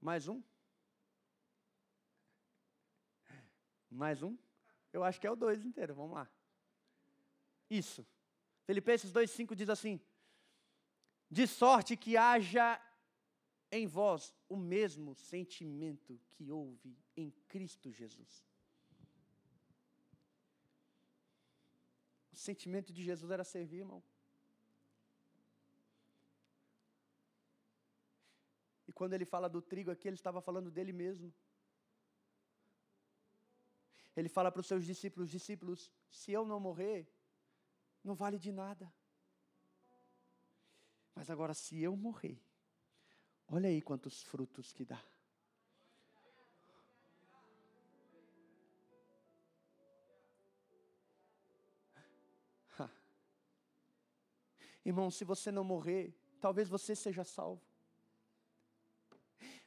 Mais 0.00 0.26
um. 0.26 0.42
Mais 3.88 4.24
um. 4.24 4.36
Eu 4.92 5.02
acho 5.02 5.20
que 5.20 5.26
é 5.26 5.30
o 5.30 5.36
dois 5.36 5.64
inteiro, 5.64 5.94
vamos 5.94 6.14
lá. 6.14 6.30
Isso. 7.70 8.06
Filipenses 8.64 9.12
2,5 9.12 9.54
diz 9.54 9.68
assim: 9.68 10.00
De 11.30 11.46
sorte 11.46 11.96
que 11.96 12.16
haja 12.16 12.80
em 13.70 13.86
vós 13.86 14.34
o 14.48 14.56
mesmo 14.56 15.14
sentimento 15.14 16.20
que 16.30 16.50
houve 16.50 16.96
em 17.16 17.30
Cristo 17.48 17.90
Jesus. 17.90 18.46
O 22.30 22.36
sentimento 22.36 22.92
de 22.92 23.02
Jesus 23.02 23.30
era 23.30 23.44
servir, 23.44 23.78
irmão. 23.78 24.02
E 28.86 28.92
quando 28.92 29.14
ele 29.14 29.24
fala 29.24 29.48
do 29.48 29.62
trigo 29.62 29.90
aqui, 29.90 30.06
ele 30.06 30.16
estava 30.16 30.42
falando 30.42 30.70
dele 30.70 30.92
mesmo. 30.92 31.32
Ele 34.16 34.28
fala 34.28 34.52
para 34.52 34.60
os 34.60 34.66
seus 34.66 34.84
discípulos: 34.84 35.30
discípulos, 35.30 35.90
se 36.10 36.32
eu 36.32 36.44
não 36.44 36.60
morrer, 36.60 37.10
não 38.04 38.14
vale 38.14 38.38
de 38.38 38.52
nada. 38.52 38.92
Mas 41.14 41.30
agora, 41.30 41.54
se 41.54 41.80
eu 41.80 41.96
morrer, 41.96 42.42
olha 43.48 43.68
aí 43.68 43.80
quantos 43.80 44.22
frutos 44.22 44.72
que 44.72 44.84
dá. 44.84 45.02
Irmão, 54.84 55.10
se 55.10 55.24
você 55.24 55.50
não 55.52 55.64
morrer, 55.64 56.14
talvez 56.40 56.68
você 56.68 56.94
seja 56.94 57.24
salvo. 57.24 57.62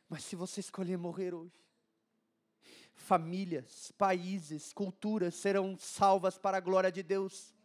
Mas 0.07 0.23
se 0.23 0.35
você 0.35 0.59
escolher 0.59 0.97
morrer 0.97 1.33
hoje, 1.33 1.64
famílias, 2.95 3.91
países, 3.97 4.73
culturas 4.73 5.35
serão 5.35 5.77
salvas 5.77 6.37
para 6.37 6.57
a 6.57 6.61
glória 6.61 6.91
de 6.91 7.03
Deus 7.03 7.55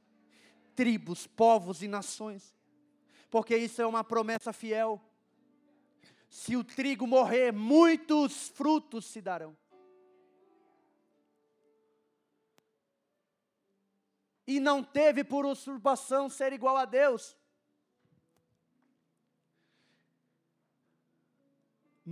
tribos, 0.80 1.26
povos 1.26 1.82
e 1.82 1.88
nações, 1.88 2.56
porque 3.30 3.54
isso 3.54 3.82
é 3.82 3.86
uma 3.86 4.02
promessa 4.02 4.50
fiel. 4.50 4.98
Se 6.26 6.56
o 6.56 6.64
trigo 6.64 7.06
morrer, 7.06 7.52
muitos 7.52 8.48
frutos 8.48 9.04
se 9.04 9.20
darão. 9.20 9.54
E 14.46 14.58
não 14.58 14.82
teve 14.82 15.22
por 15.22 15.44
usurpação 15.44 16.30
ser 16.30 16.52
igual 16.54 16.78
a 16.78 16.86
Deus. 16.86 17.36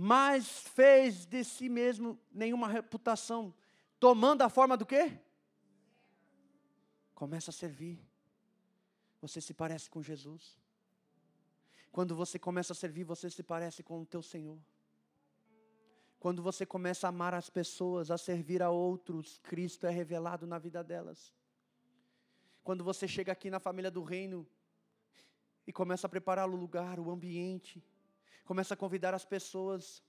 Mas 0.01 0.47
fez 0.59 1.25
de 1.25 1.43
si 1.43 1.67
mesmo 1.67 2.17
nenhuma 2.31 2.69
reputação, 2.69 3.53
tomando 3.99 4.43
a 4.43 4.49
forma 4.49 4.77
do 4.77 4.85
quê? 4.85 5.19
Começa 7.13 7.51
a 7.51 7.53
servir 7.53 7.99
você 9.21 9.41
se 9.41 9.53
parece 9.53 9.89
com 9.89 10.01
Jesus. 10.01 10.57
Quando 11.91 12.15
você 12.15 12.39
começa 12.39 12.71
a 12.71 12.75
servir, 12.75 13.03
você 13.03 13.29
se 13.29 13.43
parece 13.43 13.83
com 13.83 13.99
o 14.01 14.05
teu 14.05 14.21
Senhor. 14.21 14.57
Quando 16.17 16.41
você 16.41 16.65
começa 16.65 17.05
a 17.05 17.09
amar 17.09 17.33
as 17.33 17.49
pessoas, 17.49 18.09
a 18.09 18.17
servir 18.17 18.63
a 18.63 18.69
outros, 18.69 19.39
Cristo 19.39 19.85
é 19.85 19.89
revelado 19.89 20.47
na 20.47 20.57
vida 20.57 20.81
delas. 20.81 21.33
Quando 22.63 22.85
você 22.85 23.05
chega 23.05 23.33
aqui 23.33 23.49
na 23.49 23.59
família 23.59 23.91
do 23.91 24.01
reino 24.01 24.47
e 25.67 25.73
começa 25.73 26.07
a 26.07 26.09
preparar 26.09 26.47
o 26.47 26.55
lugar, 26.55 27.01
o 27.01 27.11
ambiente, 27.11 27.83
começa 28.49 28.73
a 28.73 28.77
convidar 28.83 29.13
as 29.13 29.23
pessoas. 29.23 30.03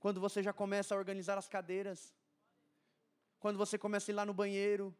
Quando 0.00 0.18
você 0.18 0.42
já 0.42 0.54
começa 0.54 0.94
a 0.94 0.98
organizar 1.02 1.36
as 1.36 1.46
cadeiras, 1.46 2.14
quando 3.38 3.58
você 3.58 3.76
começa 3.76 4.10
a 4.10 4.12
ir 4.12 4.14
lá 4.14 4.24
no 4.24 4.32
banheiro, 4.32 4.96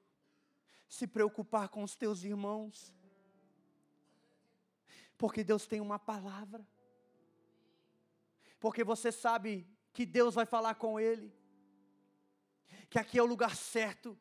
se 0.87 1.07
preocupar 1.07 1.70
com 1.70 1.82
os 1.82 1.97
teus 1.97 2.24
irmãos, 2.24 2.93
porque 5.16 5.43
Deus 5.43 5.66
tem 5.66 5.80
uma 5.80 5.99
palavra. 5.99 6.62
Porque 8.61 8.84
você 8.84 9.11
sabe 9.11 9.66
que 9.95 10.05
Deus 10.05 10.34
vai 10.34 10.45
falar 10.45 10.74
com 10.74 11.01
ele. 11.01 11.34
Que 12.91 12.99
aqui 12.99 13.18
é 13.18 13.22
o 13.22 13.32
lugar 13.34 13.57
certo. 13.57 14.14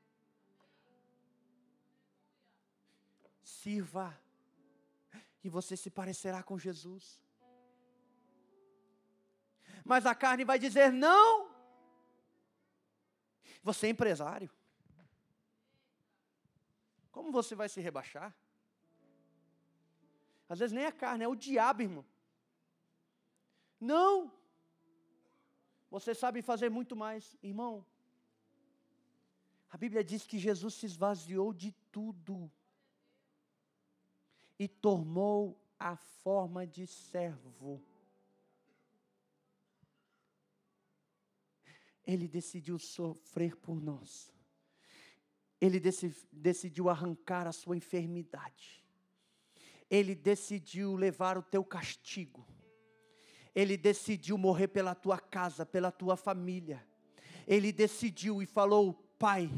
Sirva. 3.43 4.18
e 5.43 5.49
você 5.49 5.76
se 5.76 5.89
parecerá 5.89 6.41
com 6.41 6.57
Jesus. 6.57 7.24
Mas 9.86 10.08
a 10.08 10.16
carne 10.16 10.44
vai 10.44 10.58
dizer: 10.58 10.92
não. 10.92 11.48
Você 13.64 13.88
é 13.88 13.90
empresário. 13.92 14.50
Como 17.12 17.32
você 17.32 17.56
vai 17.56 17.70
se 17.70 17.80
rebaixar? 17.80 18.36
Às 20.50 20.60
vezes 20.60 20.74
nem 20.74 20.86
a 20.86 20.92
carne, 20.92 21.24
é 21.24 21.28
o 21.28 21.36
diabo, 21.36 21.84
irmão. 21.84 22.06
Não. 23.80 24.32
Você 25.90 26.14
sabe 26.14 26.42
fazer 26.42 26.70
muito 26.70 26.96
mais, 26.96 27.38
irmão. 27.42 27.86
A 29.70 29.78
Bíblia 29.78 30.04
diz 30.04 30.26
que 30.26 30.38
Jesus 30.38 30.74
se 30.76 30.86
esvaziou 30.86 31.54
de 31.54 31.72
tudo 31.92 32.52
e 34.58 34.68
tomou 34.68 35.60
a 35.80 35.96
forma 35.96 36.66
de 36.66 36.88
servo. 36.88 37.82
Ele 42.06 42.28
decidiu 42.28 42.78
sofrer 42.78 43.56
por 43.56 43.82
nós. 43.82 44.32
Ele 45.60 45.80
decidiu 46.32 46.89
arrancar 46.89 47.47
a 47.47 47.51
sua 47.51 47.76
enfermidade. 47.76 48.84
Ele 49.89 50.14
decidiu 50.14 50.95
levar 50.95 51.38
o 51.38 51.43
teu 51.43 51.64
castigo. 51.64 52.45
Ele 53.53 53.78
decidiu 53.78 54.38
morrer 54.38 54.68
pela 54.68 54.93
tua 54.93 55.18
casa, 55.18 55.66
pela 55.66 55.91
tua 55.91 56.16
família. 56.16 56.86
Ele 57.47 57.72
decidiu 57.72 58.41
e 58.41 58.45
falou: 58.45 58.93
Pai, 59.18 59.49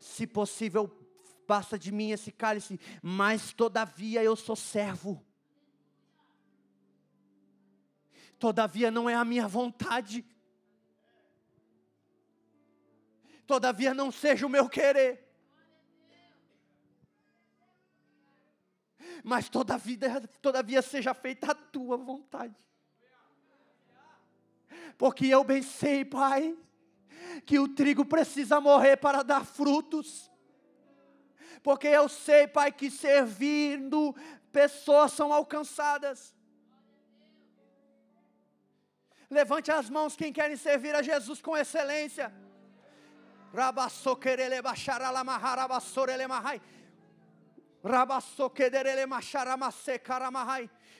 se 0.00 0.26
possível, 0.26 0.88
passa 1.46 1.78
de 1.78 1.92
mim 1.92 2.10
esse 2.10 2.32
cálice, 2.32 2.80
mas 3.02 3.52
todavia 3.52 4.22
eu 4.22 4.34
sou 4.34 4.56
servo. 4.56 5.22
Todavia 8.38 8.90
não 8.90 9.08
é 9.08 9.14
a 9.14 9.24
minha 9.24 9.46
vontade. 9.46 10.24
Todavia 13.46 13.92
não 13.92 14.10
seja 14.10 14.46
o 14.46 14.50
meu 14.50 14.68
querer. 14.68 15.24
Mas 19.22 19.48
todavia, 19.48 20.20
todavia 20.42 20.82
seja 20.82 21.14
feita 21.14 21.52
a 21.52 21.54
tua 21.54 21.96
vontade. 21.96 22.54
Porque 24.96 25.26
eu 25.26 25.42
bem 25.42 25.62
sei, 25.62 26.04
Pai, 26.04 26.56
que 27.46 27.58
o 27.58 27.68
trigo 27.68 28.04
precisa 28.04 28.60
morrer 28.60 28.96
para 28.96 29.22
dar 29.22 29.44
frutos. 29.44 30.30
Porque 31.62 31.88
eu 31.88 32.08
sei, 32.08 32.46
Pai, 32.46 32.70
que 32.70 32.90
servindo 32.90 34.14
pessoas 34.52 35.12
são 35.12 35.32
alcançadas. 35.32 36.34
Levante 39.30 39.72
as 39.72 39.90
mãos 39.90 40.14
quem 40.14 40.32
querem 40.32 40.56
servir 40.56 40.94
a 40.94 41.02
Jesus 41.02 41.40
com 41.40 41.56
excelência. 41.56 42.32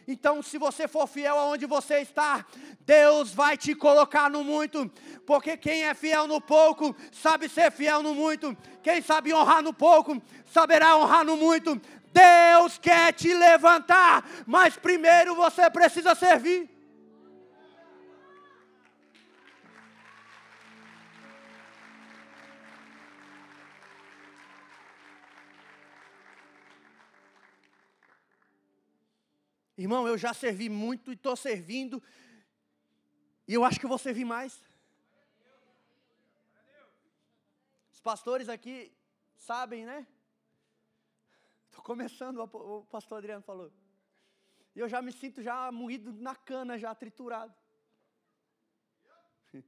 Então, 0.06 0.42
se 0.42 0.58
você 0.58 0.86
for 0.86 1.06
fiel 1.06 1.38
aonde 1.38 1.66
você 1.66 2.00
está, 2.00 2.44
Deus 2.80 3.32
vai 3.32 3.56
te 3.56 3.74
colocar 3.74 4.28
no 4.28 4.44
muito, 4.44 4.90
porque 5.26 5.56
quem 5.56 5.84
é 5.84 5.94
fiel 5.94 6.26
no 6.26 6.40
pouco, 6.40 6.94
sabe 7.10 7.48
ser 7.48 7.72
fiel 7.72 8.02
no 8.02 8.14
muito. 8.14 8.56
Quem 8.82 9.00
sabe 9.00 9.32
honrar 9.32 9.62
no 9.62 9.72
pouco, 9.72 10.22
saberá 10.52 10.96
honrar 10.96 11.24
no 11.24 11.36
muito. 11.36 11.80
Deus 12.12 12.78
quer 12.78 13.12
te 13.12 13.32
levantar, 13.34 14.24
mas 14.46 14.76
primeiro 14.76 15.34
você 15.34 15.68
precisa 15.70 16.14
servir. 16.14 16.73
Irmão, 29.76 30.06
eu 30.06 30.16
já 30.16 30.32
servi 30.32 30.68
muito 30.68 31.10
e 31.10 31.14
estou 31.14 31.34
servindo. 31.34 32.00
E 33.46 33.54
eu 33.54 33.64
acho 33.64 33.78
que 33.78 33.84
eu 33.84 33.88
vou 33.88 33.98
servir 33.98 34.24
mais. 34.24 34.62
Os 37.92 38.00
pastores 38.00 38.48
aqui 38.48 38.92
sabem, 39.36 39.84
né? 39.84 40.06
Estou 41.66 41.82
começando, 41.82 42.38
o 42.40 42.84
pastor 42.84 43.18
Adriano 43.18 43.42
falou. 43.42 43.72
E 44.76 44.78
eu 44.78 44.88
já 44.88 45.02
me 45.02 45.10
sinto 45.10 45.42
já 45.42 45.72
moído 45.72 46.12
na 46.12 46.36
cana, 46.36 46.78
já 46.78 46.94
triturado. 46.94 47.54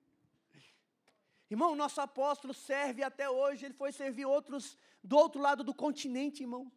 Irmão, 1.51 1.75
nosso 1.75 2.01
apóstolo 2.01 2.55
serve 2.55 3.03
até 3.03 3.29
hoje, 3.29 3.67
ele 3.67 3.75
foi 3.75 3.91
servir 3.91 4.25
outros 4.25 4.79
do 5.03 5.17
outro 5.17 5.41
lado 5.41 5.65
do 5.65 5.75
continente, 5.75 6.43
irmão. 6.45 6.71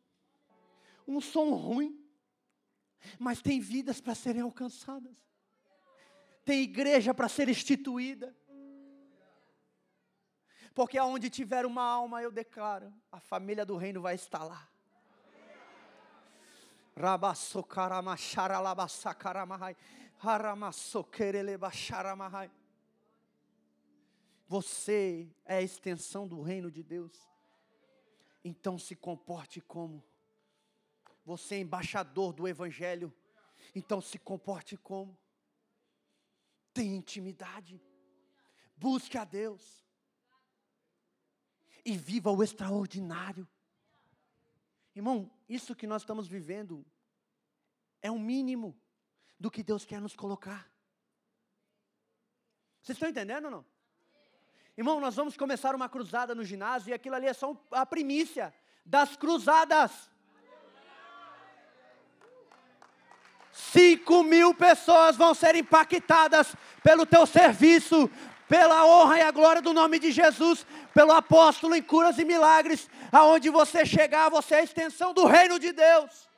Um 1.08 1.22
som 1.22 1.54
ruim 1.54 2.09
mas 3.18 3.41
tem 3.41 3.60
vidas 3.60 4.02
para 4.02 4.16
serem 4.16 4.41
alcançadas, 4.41 5.18
tem 6.43 6.62
igreja 6.62 7.14
para 7.14 7.30
ser 7.30 7.50
instituída. 7.50 8.36
Porque 10.74 10.97
aonde 10.97 11.30
tiver 11.30 11.66
uma 11.66 11.84
alma, 11.84 12.22
eu 12.22 12.32
declaro, 12.32 12.93
a 13.12 13.20
família 13.20 13.66
do 13.66 13.76
reino 13.76 14.02
vai 14.02 14.16
estar 14.16 14.43
lá. 14.43 14.70
Você 24.47 25.30
é 25.45 25.58
a 25.58 25.62
extensão 25.62 26.28
do 26.28 26.41
reino 26.41 26.70
de 26.70 26.84
Deus. 26.84 27.14
Então 28.43 28.78
se 28.78 28.95
comporte 28.95 29.62
como 29.62 30.04
você 31.26 31.55
é 31.55 31.59
embaixador 31.59 32.34
do 32.34 32.47
Evangelho. 32.47 33.13
Então 33.76 34.01
se 34.01 34.17
comporte 34.17 34.78
como? 34.78 35.17
Tenha 36.74 36.95
intimidade. 36.95 37.82
Busque 38.76 39.17
a 39.17 39.24
Deus. 39.24 39.86
E 41.86 41.97
viva 41.97 42.32
o 42.32 42.43
extraordinário. 42.43 43.47
Irmão, 44.95 45.32
isso 45.47 45.76
que 45.76 45.88
nós 45.88 46.01
estamos 46.01 46.28
vivendo 46.28 46.86
é 48.01 48.11
o 48.11 48.20
mínimo 48.20 48.80
do 49.39 49.49
que 49.49 49.63
Deus 49.63 49.86
quer 49.86 50.01
nos 50.01 50.15
colocar. 50.15 50.70
Vocês 52.82 52.95
estão 52.95 53.09
entendendo 53.09 53.45
ou 53.45 53.51
não? 53.51 53.65
Irmão, 54.78 54.99
nós 54.99 55.15
vamos 55.15 55.36
começar 55.36 55.76
uma 55.76 55.89
cruzada 55.89 56.34
no 56.34 56.43
ginásio 56.43 56.89
e 56.89 56.93
aquilo 56.93 57.15
ali 57.15 57.28
é 57.28 57.34
só 57.34 57.55
a 57.72 57.86
primícia 57.86 58.53
das 58.86 59.15
cruzadas. 59.15 60.09
Cinco 63.60 64.24
mil 64.24 64.53
pessoas 64.53 65.18
vão 65.18 65.34
ser 65.34 65.53
impactadas 65.55 66.55
pelo 66.82 67.05
teu 67.05 67.26
serviço, 67.26 68.10
pela 68.47 68.86
honra 68.86 69.18
e 69.18 69.22
a 69.22 69.32
glória 69.32 69.62
do 69.62 69.74
nome 69.74 69.99
de 69.99 70.12
Jesus, 70.12 70.66
pelo 70.93 71.12
apóstolo 71.12 71.76
em 71.76 71.84
curas 71.84 72.18
e 72.18 72.24
milagres, 72.24 72.89
aonde 73.12 73.49
você 73.49 73.86
chegar, 73.86 74.30
você 74.30 74.55
é 74.55 74.60
a 74.60 74.64
extensão 74.64 75.14
do 75.14 75.26
reino 75.26 75.60
de 75.60 75.74
Deus. 75.74 76.30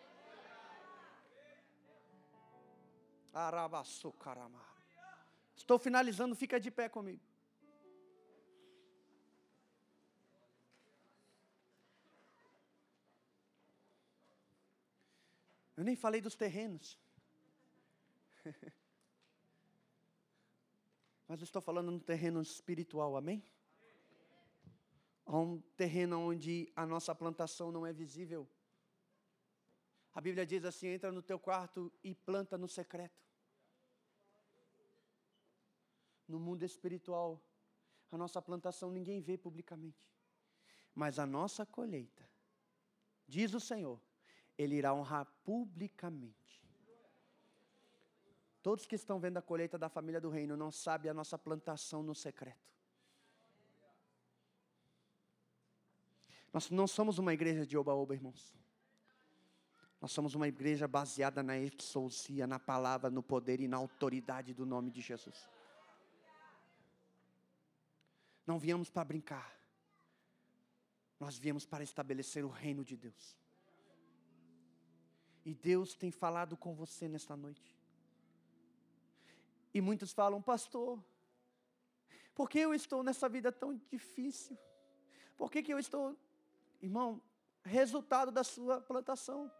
Estou 5.55 5.77
finalizando, 5.77 6.35
fica 6.35 6.59
de 6.59 6.71
pé 6.71 6.89
comigo. 6.89 7.21
Eu 15.77 15.83
nem 15.85 15.95
falei 15.95 16.19
dos 16.19 16.35
terrenos. 16.35 16.99
Mas 21.27 21.41
estou 21.41 21.61
falando 21.61 21.91
no 21.91 21.99
terreno 21.99 22.41
espiritual, 22.41 23.15
amém? 23.15 23.43
Há 25.25 25.37
um 25.37 25.61
terreno 25.77 26.19
onde 26.19 26.71
a 26.75 26.85
nossa 26.85 27.15
plantação 27.15 27.71
não 27.71 27.85
é 27.85 27.93
visível. 27.93 28.49
A 30.13 30.19
Bíblia 30.19 30.45
diz 30.45 30.65
assim: 30.65 30.87
entra 30.87 31.11
no 31.11 31.21
teu 31.21 31.39
quarto 31.39 31.91
e 32.03 32.13
planta 32.13 32.57
no 32.57 32.67
secreto. 32.67 33.21
No 36.27 36.39
mundo 36.39 36.63
espiritual, 36.63 37.41
a 38.11 38.17
nossa 38.17 38.41
plantação 38.41 38.91
ninguém 38.91 39.21
vê 39.21 39.37
publicamente, 39.37 40.05
mas 40.93 41.17
a 41.17 41.25
nossa 41.25 41.65
colheita, 41.65 42.29
diz 43.27 43.53
o 43.53 43.59
Senhor, 43.59 44.01
Ele 44.57 44.75
irá 44.75 44.93
honrar 44.93 45.25
publicamente. 45.43 46.60
Todos 48.61 48.85
que 48.85 48.95
estão 48.95 49.19
vendo 49.19 49.37
a 49.37 49.41
colheita 49.41 49.77
da 49.77 49.89
família 49.89 50.21
do 50.21 50.29
reino 50.29 50.55
não 50.55 50.71
sabem 50.71 51.09
a 51.09 51.13
nossa 51.13 51.37
plantação 51.37 52.03
no 52.03 52.13
secreto. 52.13 52.71
Nós 56.53 56.69
não 56.69 56.85
somos 56.85 57.17
uma 57.17 57.33
igreja 57.33 57.65
de 57.65 57.77
oba-oba, 57.77 58.13
irmãos. 58.13 58.55
Nós 59.99 60.11
somos 60.11 60.35
uma 60.35 60.47
igreja 60.47 60.87
baseada 60.87 61.41
na 61.41 61.57
exousia, 61.57 62.45
na 62.45 62.59
palavra, 62.59 63.09
no 63.09 63.23
poder 63.23 63.61
e 63.61 63.67
na 63.67 63.77
autoridade 63.77 64.53
do 64.53 64.65
nome 64.65 64.91
de 64.91 64.99
Jesus. 65.01 65.49
Não 68.45 68.59
viemos 68.59 68.89
para 68.89 69.05
brincar. 69.05 69.55
Nós 71.19 71.37
viemos 71.37 71.65
para 71.65 71.83
estabelecer 71.83 72.43
o 72.43 72.49
reino 72.49 72.83
de 72.83 72.97
Deus. 72.97 73.37
E 75.45 75.53
Deus 75.53 75.95
tem 75.95 76.11
falado 76.11 76.57
com 76.57 76.75
você 76.75 77.07
nesta 77.07 77.35
noite. 77.35 77.80
E 79.73 79.79
muitos 79.81 80.11
falam, 80.11 80.41
pastor, 80.41 81.01
por 82.35 82.49
que 82.49 82.59
eu 82.59 82.73
estou 82.73 83.03
nessa 83.03 83.29
vida 83.29 83.51
tão 83.51 83.79
difícil? 83.89 84.57
Por 85.37 85.49
que, 85.49 85.63
que 85.63 85.73
eu 85.73 85.79
estou, 85.79 86.17
irmão, 86.81 87.21
resultado 87.63 88.31
da 88.31 88.43
sua 88.43 88.81
plantação? 88.81 89.51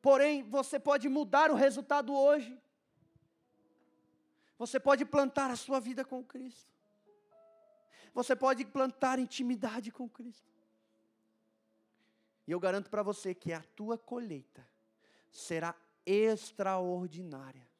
Porém, 0.00 0.42
você 0.42 0.78
pode 0.78 1.08
mudar 1.08 1.50
o 1.50 1.54
resultado 1.54 2.14
hoje. 2.14 2.60
Você 4.58 4.78
pode 4.78 5.04
plantar 5.04 5.50
a 5.50 5.56
sua 5.56 5.80
vida 5.80 6.04
com 6.04 6.22
Cristo. 6.24 6.72
Você 8.12 8.36
pode 8.36 8.64
plantar 8.64 9.18
intimidade 9.18 9.90
com 9.90 10.08
Cristo. 10.08 10.52
E 12.46 12.52
eu 12.52 12.60
garanto 12.60 12.90
para 12.90 13.02
você 13.02 13.34
que 13.34 13.52
a 13.52 13.62
tua 13.74 13.96
colheita 13.96 14.68
será 15.30 15.74
extraordinária. 16.04 17.71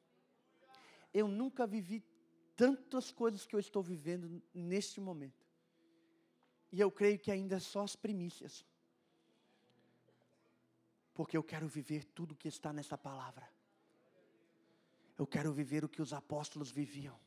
Eu 1.13 1.29
nunca 1.29 1.67
vivi 1.67 2.05
tantas 2.57 3.11
coisas 3.11 3.47
que 3.47 3.55
eu 3.55 3.61
estou 3.61 3.83
vivendo 3.83 4.43
neste 4.55 5.01
momento. 5.01 5.47
E 6.71 6.81
eu 6.81 6.91
creio 6.91 7.19
que 7.19 7.31
ainda 7.31 7.57
é 7.57 7.61
só 7.61 7.83
as 7.83 7.95
primícias. 7.95 8.65
Porque 11.13 11.37
eu 11.37 11.43
quero 11.43 11.69
viver 11.69 12.05
tudo 12.05 12.35
que 12.35 12.49
está 12.49 12.73
nessa 12.73 12.97
palavra. 12.97 13.49
Eu 15.19 15.27
quero 15.27 15.53
viver 15.53 15.85
o 15.85 15.89
que 15.89 16.01
os 16.01 16.13
apóstolos 16.13 16.71
viviam. 16.71 17.19